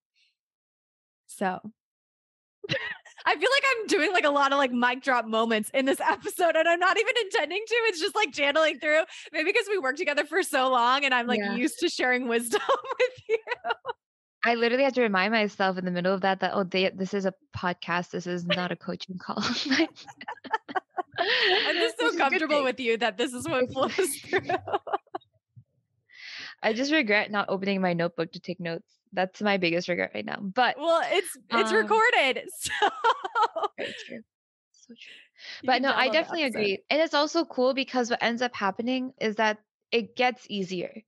[1.39, 1.61] So
[3.24, 6.01] I feel like I'm doing like a lot of like mic drop moments in this
[6.09, 7.74] episode and I'm not even intending to.
[7.86, 9.03] It's just like channeling through.
[9.32, 11.55] Maybe because we worked together for so long and I'm like yeah.
[11.55, 12.61] used to sharing wisdom
[12.99, 13.39] with you.
[14.45, 17.14] I literally had to remind myself in the middle of that that oh they, this
[17.14, 18.11] is a podcast.
[18.11, 19.39] This is not a coaching call.
[21.20, 24.41] I'm just so comfortable with you that this is what flows through.
[26.62, 28.97] I just regret not opening my notebook to take notes.
[29.12, 30.38] That's my biggest regret right now.
[30.40, 32.42] But well, it's it's um, recorded.
[32.59, 32.90] So
[33.76, 34.22] very true.
[34.72, 35.62] So true.
[35.64, 36.82] But no, I definitely agree.
[36.90, 39.59] And it's also cool because what ends up happening is that
[39.92, 41.02] it gets easier.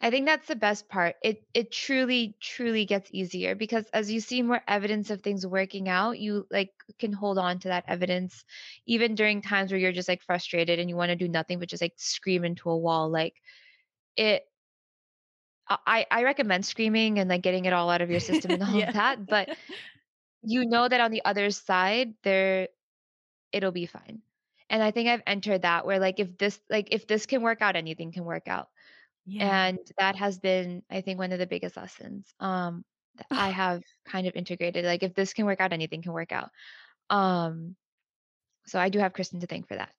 [0.00, 1.14] I think that's the best part.
[1.22, 5.88] It it truly truly gets easier because as you see more evidence of things working
[5.88, 8.44] out, you like can hold on to that evidence
[8.84, 11.68] even during times where you're just like frustrated and you want to do nothing but
[11.68, 13.34] just like scream into a wall like
[14.16, 14.42] it
[15.68, 18.74] I, I recommend screaming and like getting it all out of your system and all
[18.74, 18.88] yeah.
[18.88, 19.26] of that.
[19.26, 19.50] But
[20.42, 22.68] you know that on the other side, there
[23.52, 24.20] it'll be fine.
[24.68, 27.62] And I think I've entered that where like if this like if this can work
[27.62, 28.68] out, anything can work out.
[29.26, 29.66] Yeah.
[29.66, 32.84] And that has been, I think, one of the biggest lessons um
[33.16, 34.84] that I have kind of integrated.
[34.84, 36.50] Like if this can work out, anything can work out.
[37.10, 37.76] Um
[38.66, 39.90] so I do have Kristen to thank for that.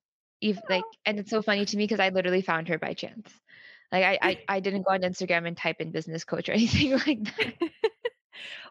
[0.41, 3.31] If like and it's so funny to me because I literally found her by chance.
[3.93, 6.91] Like I, I, I didn't go on Instagram and type in business coach or anything
[6.91, 7.53] like that.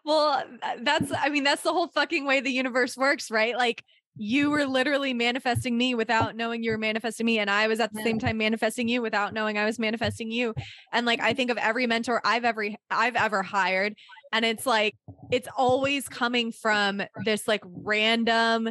[0.05, 3.57] well, uh, that's I mean that's the whole fucking way the universe works, right?
[3.57, 3.83] Like
[4.15, 7.91] you were literally manifesting me without knowing you were manifesting me and i was at
[7.93, 8.05] the yeah.
[8.05, 10.53] same time manifesting you without knowing i was manifesting you
[10.91, 11.37] and like i mm-hmm.
[11.37, 13.95] think of every mentor i've ever i've ever hired
[14.31, 14.95] and it's like
[15.31, 18.69] it's always coming from this like random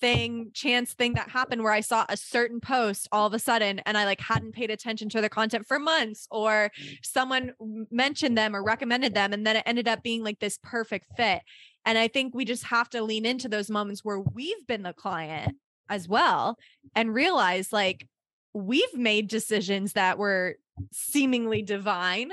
[0.00, 3.80] thing, chance thing that happened where I saw a certain post all of a sudden
[3.80, 6.70] and I like hadn't paid attention to the content for months or
[7.02, 7.52] someone
[7.90, 11.40] mentioned them or recommended them and then it ended up being like this perfect fit.
[11.84, 14.92] And I think we just have to lean into those moments where we've been the
[14.92, 15.56] client
[15.88, 16.58] as well
[16.94, 18.08] and realize like
[18.54, 20.56] we've made decisions that were
[20.92, 22.32] seemingly divine.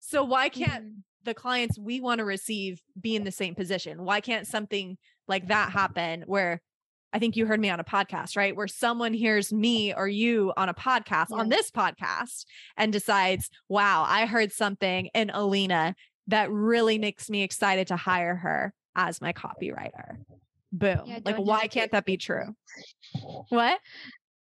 [0.00, 0.98] So why can't mm-hmm.
[1.24, 4.04] the clients we want to receive be in the same position?
[4.04, 6.60] Why can't something like that happen where
[7.12, 8.56] I think you heard me on a podcast, right?
[8.56, 11.36] Where someone hears me or you on a podcast, yeah.
[11.36, 12.46] on this podcast,
[12.76, 15.94] and decides, wow, I heard something in Alina
[16.28, 20.18] that really makes me excited to hire her as my copywriter.
[20.72, 21.02] Boom.
[21.04, 21.72] Yeah, like, why hesitate.
[21.72, 22.54] can't that be true?
[23.50, 23.78] What?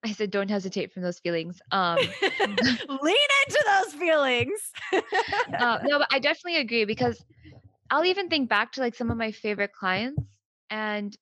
[0.05, 1.61] I said, don't hesitate from those feelings.
[1.73, 3.17] Um, Lean
[3.47, 4.61] into those feelings.
[5.59, 7.23] uh, no, but I definitely agree because
[7.91, 10.23] I'll even think back to like some of my favorite clients
[10.71, 11.17] and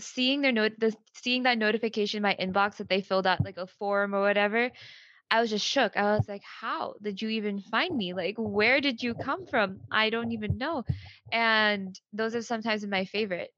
[0.00, 3.58] seeing their note the seeing that notification in my inbox that they filled out like
[3.58, 4.70] a form or whatever
[5.30, 5.96] I was just shook.
[5.96, 8.14] I was like, how did you even find me?
[8.14, 9.80] Like, where did you come from?
[9.90, 10.84] I don't even know.
[11.32, 13.50] And those are sometimes my favorite.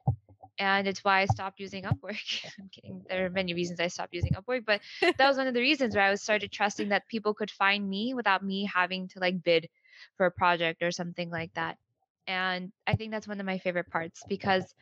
[0.58, 2.20] And it's why I stopped using Upwork.
[2.58, 3.02] I'm kidding.
[3.08, 5.94] There are many reasons I stopped using Upwork, but that was one of the reasons
[5.94, 9.42] where I was started trusting that people could find me without me having to like
[9.42, 9.68] bid
[10.16, 11.78] for a project or something like that.
[12.26, 14.74] And I think that's one of my favorite parts because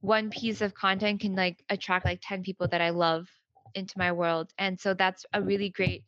[0.00, 3.28] one piece of content can like attract like 10 people that I love
[3.74, 4.52] into my world.
[4.58, 6.04] And so that's a really great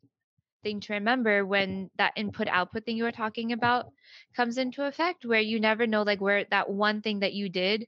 [0.62, 3.86] thing to remember when that input output thing you were talking about
[4.34, 7.86] comes into effect where you never know like where that one thing that you did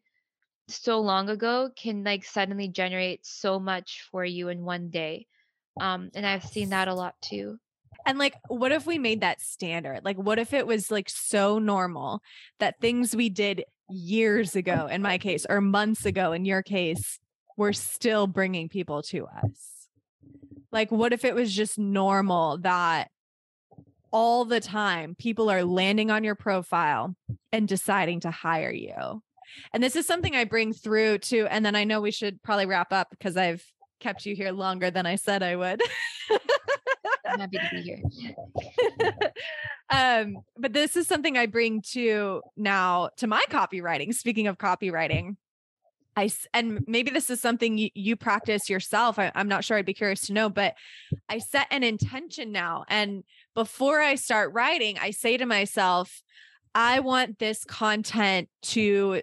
[0.68, 5.26] so long ago can like suddenly generate so much for you in one day.
[5.80, 7.58] Um and I've seen that a lot too.
[8.06, 10.04] And like, what if we made that standard?
[10.04, 12.20] Like, what if it was like so normal
[12.60, 17.18] that things we did years ago, in my case, or months ago, in your case,
[17.56, 19.88] we're still bringing people to us?
[20.72, 23.08] Like, what if it was just normal that
[24.10, 27.14] all the time people are landing on your profile
[27.52, 29.22] and deciding to hire you?
[29.72, 31.46] And this is something I bring through too.
[31.48, 33.64] And then I know we should probably wrap up because I've
[34.00, 35.80] kept you here longer than I said I would.
[37.26, 38.34] I'm happy to be here.
[39.90, 44.14] um, but this is something I bring to now to my copywriting.
[44.14, 45.36] Speaking of copywriting,
[46.16, 49.18] I and maybe this is something you, you practice yourself.
[49.18, 49.76] I, I'm not sure.
[49.76, 50.74] I'd be curious to know, but
[51.28, 56.22] I set an intention now, and before I start writing, I say to myself,
[56.74, 59.22] I want this content to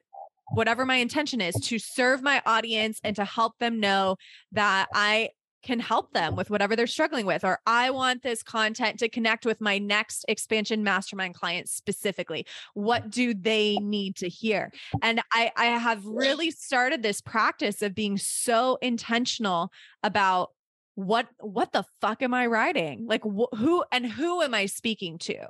[0.54, 4.18] whatever my intention is to serve my audience and to help them know
[4.52, 5.30] that I
[5.64, 9.46] can help them with whatever they're struggling with or i want this content to connect
[9.46, 12.46] with my next expansion mastermind clients specifically.
[12.74, 14.72] What do they need to hear?
[15.02, 19.72] And i i have really started this practice of being so intentional
[20.04, 20.52] about
[20.96, 23.06] what what the fuck am i writing?
[23.08, 25.48] Like wh- who and who am i speaking to?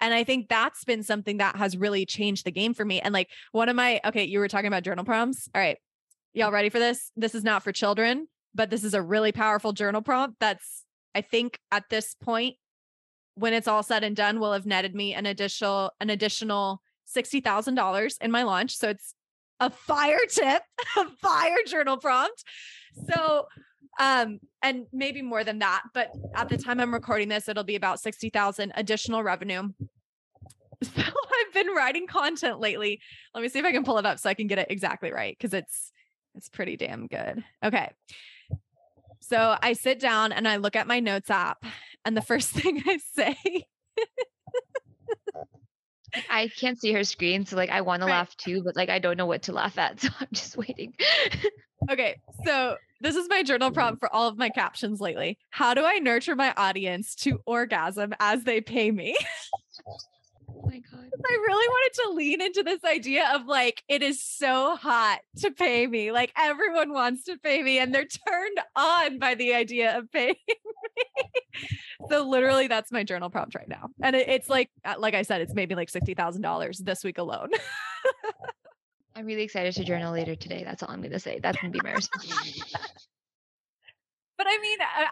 [0.00, 3.00] And i think that's been something that has really changed the game for me.
[3.00, 5.48] And like one of my okay you were talking about journal prompts.
[5.54, 5.78] All right
[6.32, 7.10] y'all ready for this?
[7.16, 10.84] This is not for children but this is a really powerful journal prompt that's
[11.14, 12.56] I think at this point
[13.34, 16.80] when it's all said and done will have netted me an additional an additional
[17.14, 18.76] $60,000 in my launch.
[18.76, 19.14] So it's
[19.60, 20.62] a fire tip,
[20.96, 22.42] a fire journal prompt.
[23.08, 23.46] So
[24.00, 27.76] um and maybe more than that, but at the time I'm recording this it'll be
[27.76, 29.68] about 60,000 additional revenue.
[30.82, 33.00] So I've been writing content lately.
[33.34, 35.10] Let me see if I can pull it up so I can get it exactly
[35.10, 35.90] right cuz it's
[36.34, 37.42] it's pretty damn good.
[37.64, 37.90] Okay.
[39.28, 41.64] So I sit down and I look at my notes app,
[42.04, 43.66] and the first thing I say,
[46.30, 47.44] I can't see her screen.
[47.44, 48.12] So, like, I want to right.
[48.12, 50.00] laugh too, but like, I don't know what to laugh at.
[50.00, 50.94] So I'm just waiting.
[51.90, 52.16] okay.
[52.44, 55.38] So, this is my journal prompt for all of my captions lately.
[55.50, 59.16] How do I nurture my audience to orgasm as they pay me?
[60.56, 61.10] Oh my God.
[61.28, 65.50] I really wanted to lean into this idea of like, it is so hot to
[65.50, 66.12] pay me.
[66.12, 70.36] Like, everyone wants to pay me and they're turned on by the idea of paying
[70.48, 71.04] me.
[72.08, 73.88] so, literally, that's my journal prompt right now.
[74.02, 77.50] And it, it's like, uh, like I said, it's maybe like $60,000 this week alone.
[79.14, 80.62] I'm really excited to journal later today.
[80.64, 81.38] That's all I'm going to say.
[81.42, 82.28] That's going to be my response.
[84.38, 85.06] but I mean, uh,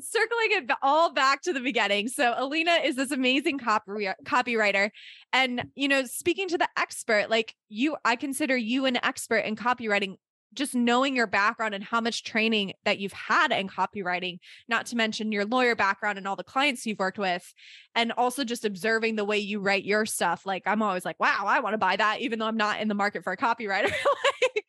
[0.00, 2.08] circling it all back to the beginning.
[2.08, 4.90] So Alina is this amazing copy copywriter.
[5.32, 9.56] And, you know, speaking to the expert, like you, I consider you an expert in
[9.56, 10.16] copywriting
[10.54, 14.96] just knowing your background and how much training that you've had in copywriting, not to
[14.96, 17.52] mention your lawyer background and all the clients you've worked with,
[17.94, 20.46] and also just observing the way you write your stuff.
[20.46, 22.88] Like, I'm always like, wow, I want to buy that, even though I'm not in
[22.88, 23.90] the market for a copywriter.
[24.54, 24.64] like,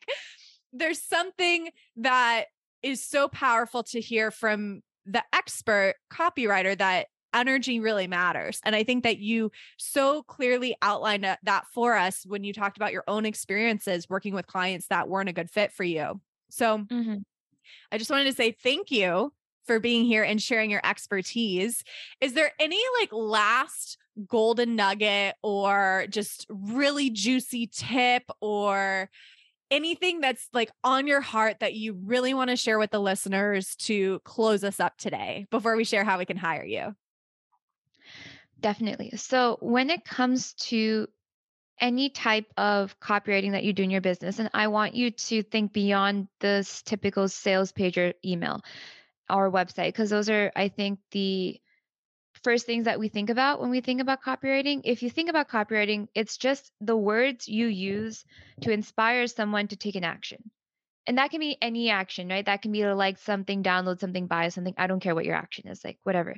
[0.72, 2.46] there's something that
[2.82, 8.60] is so powerful to hear from the expert copywriter that energy really matters.
[8.64, 12.92] And I think that you so clearly outlined that for us when you talked about
[12.92, 16.20] your own experiences working with clients that weren't a good fit for you.
[16.48, 17.18] So mm-hmm.
[17.92, 19.32] I just wanted to say thank you
[19.66, 21.84] for being here and sharing your expertise.
[22.20, 23.98] Is there any like last
[24.28, 29.10] golden nugget or just really juicy tip or
[29.70, 33.74] anything that's like on your heart that you really want to share with the listeners
[33.76, 36.94] to close us up today before we share how we can hire you?
[38.60, 39.12] Definitely.
[39.16, 41.08] So, when it comes to
[41.80, 45.42] any type of copywriting that you do in your business, and I want you to
[45.42, 48.62] think beyond this typical sales page or email
[49.28, 51.60] or website, because those are, I think, the
[52.44, 54.82] first things that we think about when we think about copywriting.
[54.84, 58.24] If you think about copywriting, it's just the words you use
[58.62, 60.50] to inspire someone to take an action.
[61.06, 62.44] and that can be any action, right?
[62.46, 64.74] That can be to like something, download something, buy something.
[64.76, 66.36] I don't care what your action is, like whatever.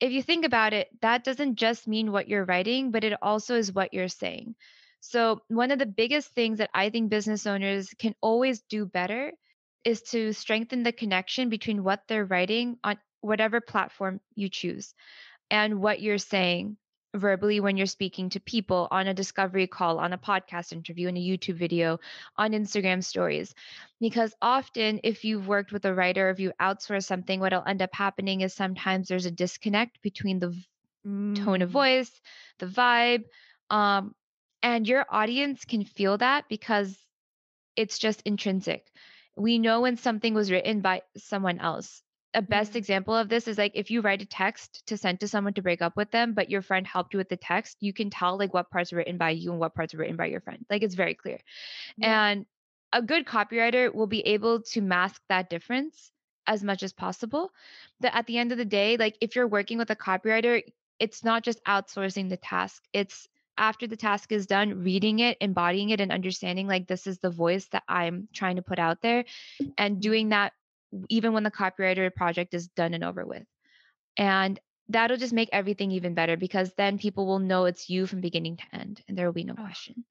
[0.00, 3.56] If you think about it, that doesn't just mean what you're writing, but it also
[3.56, 4.54] is what you're saying.
[5.00, 9.32] So, one of the biggest things that I think business owners can always do better
[9.84, 14.94] is to strengthen the connection between what they're writing on whatever platform you choose
[15.50, 16.76] and what you're saying
[17.14, 21.16] verbally when you're speaking to people on a discovery call, on a podcast interview, in
[21.16, 22.00] a YouTube video,
[22.36, 23.54] on Instagram stories.
[24.00, 27.94] Because often, if you've worked with a writer, if you outsource something, what'll end up
[27.94, 30.56] happening is sometimes there's a disconnect between the
[31.06, 31.36] mm.
[31.44, 31.72] tone of mm.
[31.72, 32.20] voice,
[32.58, 33.24] the vibe,
[33.70, 34.14] um,
[34.62, 36.96] and your audience can feel that because
[37.76, 38.86] it's just intrinsic.
[39.36, 42.02] We know when something was written by someone else
[42.34, 42.78] a best mm-hmm.
[42.78, 45.62] example of this is like if you write a text to send to someone to
[45.62, 48.38] break up with them, but your friend helped you with the text, you can tell
[48.38, 50.64] like what parts are written by you and what parts are written by your friend.
[50.70, 51.38] Like it's very clear.
[51.96, 52.28] Yeah.
[52.28, 52.46] And
[52.92, 56.10] a good copywriter will be able to mask that difference
[56.46, 57.50] as much as possible.
[58.00, 60.62] That at the end of the day, like if you're working with a copywriter,
[60.98, 62.82] it's not just outsourcing the task.
[62.92, 63.28] It's
[63.58, 67.30] after the task is done, reading it, embodying it, and understanding like this is the
[67.30, 69.24] voice that I'm trying to put out there
[69.76, 70.54] and doing that
[71.08, 73.44] even when the copywriter project is done and over with.
[74.16, 78.20] And that'll just make everything even better because then people will know it's you from
[78.20, 80.04] beginning to end and there will be no question.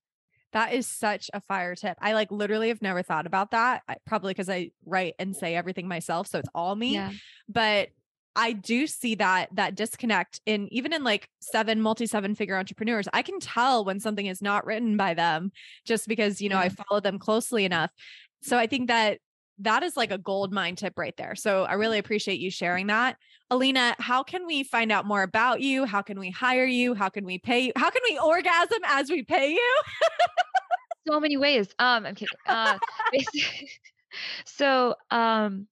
[0.54, 1.98] That is such a fire tip.
[2.02, 3.84] I like literally have never thought about that.
[3.88, 6.96] I, probably because I write and say everything myself, so it's all me.
[6.96, 7.12] Yeah.
[7.48, 7.90] But
[8.36, 13.08] I do see that that disconnect in even in like seven multi seven figure entrepreneurs.
[13.14, 15.52] I can tell when something is not written by them
[15.86, 16.64] just because, you know, yeah.
[16.64, 17.92] I follow them closely enough.
[18.42, 19.20] So I think that
[19.62, 21.36] that is like a gold mine tip right there.
[21.36, 23.18] So I really appreciate you sharing that.
[23.50, 25.86] Alina, how can we find out more about you?
[25.86, 26.94] How can we hire you?
[26.94, 27.72] How can we pay you?
[27.76, 29.74] How can we orgasm as we pay you?
[31.08, 31.68] so many ways.
[31.80, 32.38] Um, I'm kidding.
[32.46, 32.78] Uh,
[34.46, 35.68] so um,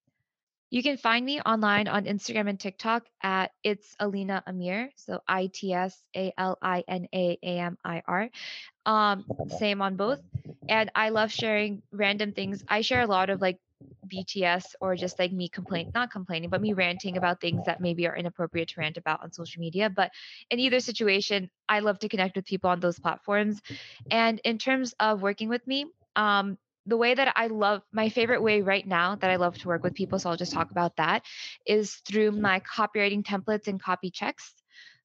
[0.69, 4.91] you can find me online on Instagram and TikTok at it's Alina Amir.
[4.95, 8.29] So I T S A L I N A A M I R.
[8.85, 9.25] Um,
[9.57, 10.21] same on both.
[10.67, 12.63] And I love sharing random things.
[12.67, 13.57] I share a lot of like
[14.07, 18.07] BTS or just like me complain not complaining, but me ranting about things that maybe
[18.07, 19.89] are inappropriate to rant about on social media.
[19.89, 20.11] But
[20.49, 23.61] in either situation, I love to connect with people on those platforms.
[24.09, 28.41] And in terms of working with me, um, the way that I love my favorite
[28.41, 30.95] way right now that I love to work with people, so I'll just talk about
[30.95, 31.23] that,
[31.65, 34.53] is through my copywriting templates and copy checks.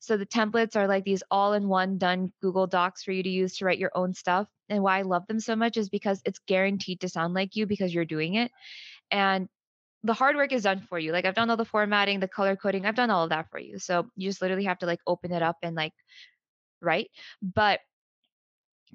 [0.05, 3.29] So the templates are like these all in one done Google Docs for you to
[3.29, 4.49] use to write your own stuff.
[4.69, 7.67] And why I love them so much is because it's guaranteed to sound like you
[7.67, 8.51] because you're doing it.
[9.11, 9.49] And
[10.03, 11.13] the hard work is done for you.
[11.13, 13.59] Like I've done all the formatting, the color coding, I've done all of that for
[13.59, 13.79] you.
[13.79, 15.95] So you just literally have to like open it up and like
[16.83, 17.11] write.
[17.43, 17.81] But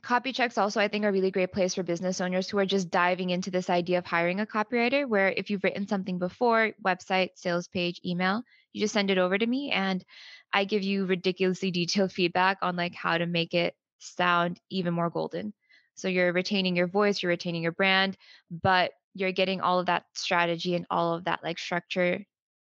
[0.02, 2.66] copy checks also I think are a really great place for business owners who are
[2.66, 6.72] just diving into this idea of hiring a copywriter where if you've written something before,
[6.86, 10.06] website, sales page, email, you just send it over to me and
[10.54, 15.10] I give you ridiculously detailed feedback on like how to make it sound even more
[15.10, 15.54] golden.
[15.96, 18.18] So you're retaining your voice, you're retaining your brand,
[18.50, 22.24] but you're getting all of that strategy and all of that like structure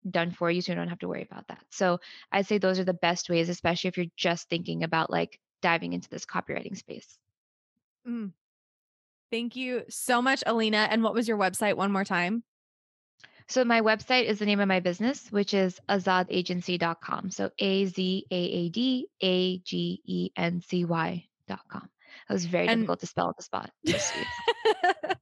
[0.08, 1.64] done for you so you don't have to worry about that.
[1.70, 2.00] So
[2.32, 5.92] I'd say those are the best ways, especially if you're just thinking about like diving
[5.92, 7.18] into this copywriting space.
[8.06, 8.32] Mm.
[9.30, 10.88] Thank you so much, Alina.
[10.90, 12.42] And what was your website one more time?
[13.48, 17.30] So my website is the name of my business, which is azaadagency.com.
[17.30, 21.88] So A Z A A D A G E N C Y.com.
[22.28, 23.70] It was very and, difficult to spell at the spot.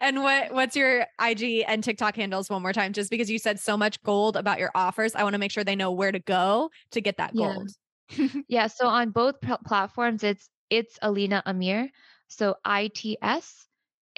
[0.00, 2.92] and what what's your IG and TikTok handles one more time?
[2.92, 5.64] Just because you said so much gold about your offers, I want to make sure
[5.64, 7.70] they know where to go to get that gold.
[8.16, 8.28] Yeah.
[8.48, 11.90] yeah so on both pl- platforms, it's it's Alina Amir.
[12.28, 13.66] So I T S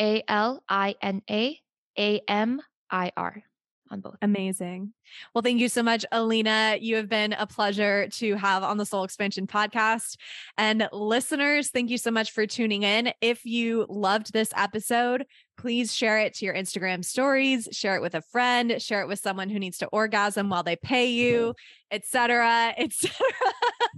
[0.00, 1.58] A L I N A
[1.98, 2.62] A M
[2.92, 3.44] IR
[3.92, 4.16] on both.
[4.22, 4.92] Amazing.
[5.34, 6.78] Well, thank you so much, Alina.
[6.80, 10.16] You have been a pleasure to have on the Soul Expansion podcast.
[10.56, 13.12] And listeners, thank you so much for tuning in.
[13.20, 15.26] If you loved this episode,
[15.58, 19.20] please share it to your Instagram stories, share it with a friend, share it with
[19.20, 21.54] someone who needs to orgasm while they pay you,
[21.90, 23.14] etc., etc.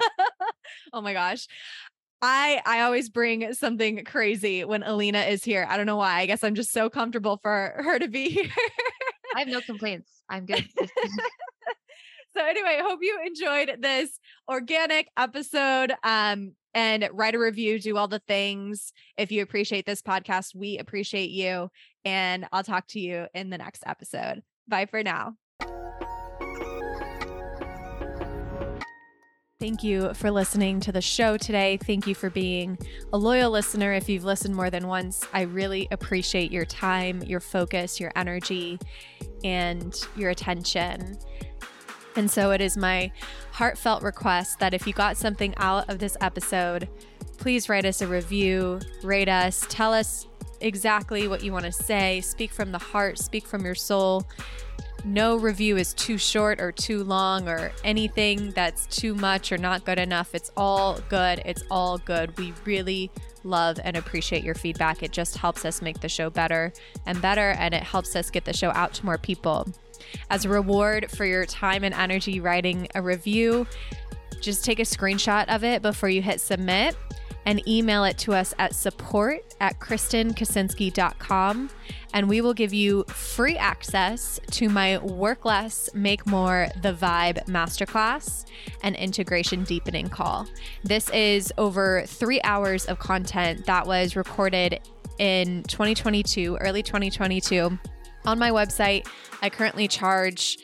[0.92, 1.46] oh my gosh.
[2.26, 5.66] I I always bring something crazy when Alina is here.
[5.68, 6.20] I don't know why.
[6.20, 8.50] I guess I'm just so comfortable for her to be here.
[9.34, 10.10] I have no complaints.
[10.28, 10.64] I'm good.
[12.34, 15.92] so anyway, hope you enjoyed this organic episode.
[16.02, 18.92] Um, and write a review, do all the things.
[19.16, 21.70] If you appreciate this podcast, we appreciate you.
[22.04, 24.42] And I'll talk to you in the next episode.
[24.66, 25.34] Bye for now.
[29.60, 31.78] Thank you for listening to the show today.
[31.80, 32.76] Thank you for being
[33.12, 33.92] a loyal listener.
[33.92, 38.80] If you've listened more than once, I really appreciate your time, your focus, your energy,
[39.44, 41.16] and your attention.
[42.16, 43.12] And so it is my
[43.52, 46.88] heartfelt request that if you got something out of this episode,
[47.38, 50.26] please write us a review, rate us, tell us
[50.62, 54.24] exactly what you want to say, speak from the heart, speak from your soul.
[55.04, 59.84] No review is too short or too long or anything that's too much or not
[59.84, 60.34] good enough.
[60.34, 61.42] It's all good.
[61.44, 62.36] It's all good.
[62.38, 63.10] We really
[63.44, 65.02] love and appreciate your feedback.
[65.02, 66.72] It just helps us make the show better
[67.04, 69.68] and better, and it helps us get the show out to more people.
[70.30, 73.66] As a reward for your time and energy writing a review,
[74.40, 76.96] just take a screenshot of it before you hit submit
[77.46, 81.70] and email it to us at support at kristenkaczynski.com.
[82.12, 87.44] And we will give you free access to my Work Less, Make More, The Vibe
[87.46, 88.44] Masterclass
[88.82, 90.46] and Integration Deepening Call.
[90.84, 94.80] This is over three hours of content that was recorded
[95.18, 97.78] in 2022, early 2022.
[98.26, 99.06] On my website,
[99.42, 100.58] I currently charge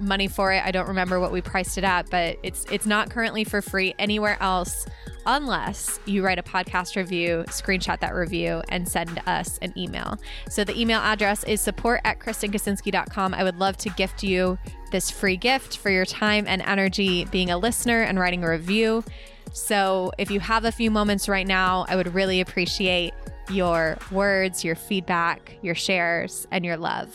[0.00, 0.64] money for it.
[0.64, 3.94] I don't remember what we priced it at, but it's it's not currently for free
[3.98, 4.86] anywhere else
[5.26, 10.16] unless you write a podcast review, screenshot that review, and send us an email.
[10.48, 13.34] So the email address is support at kristenkaczynski.com.
[13.34, 14.58] I would love to gift you
[14.92, 19.04] this free gift for your time and energy being a listener and writing a review.
[19.52, 23.12] So if you have a few moments right now, I would really appreciate
[23.50, 27.14] your words, your feedback, your shares, and your love.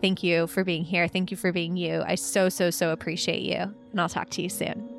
[0.00, 1.08] Thank you for being here.
[1.08, 2.02] Thank you for being you.
[2.06, 3.74] I so, so, so appreciate you.
[3.90, 4.97] And I'll talk to you soon.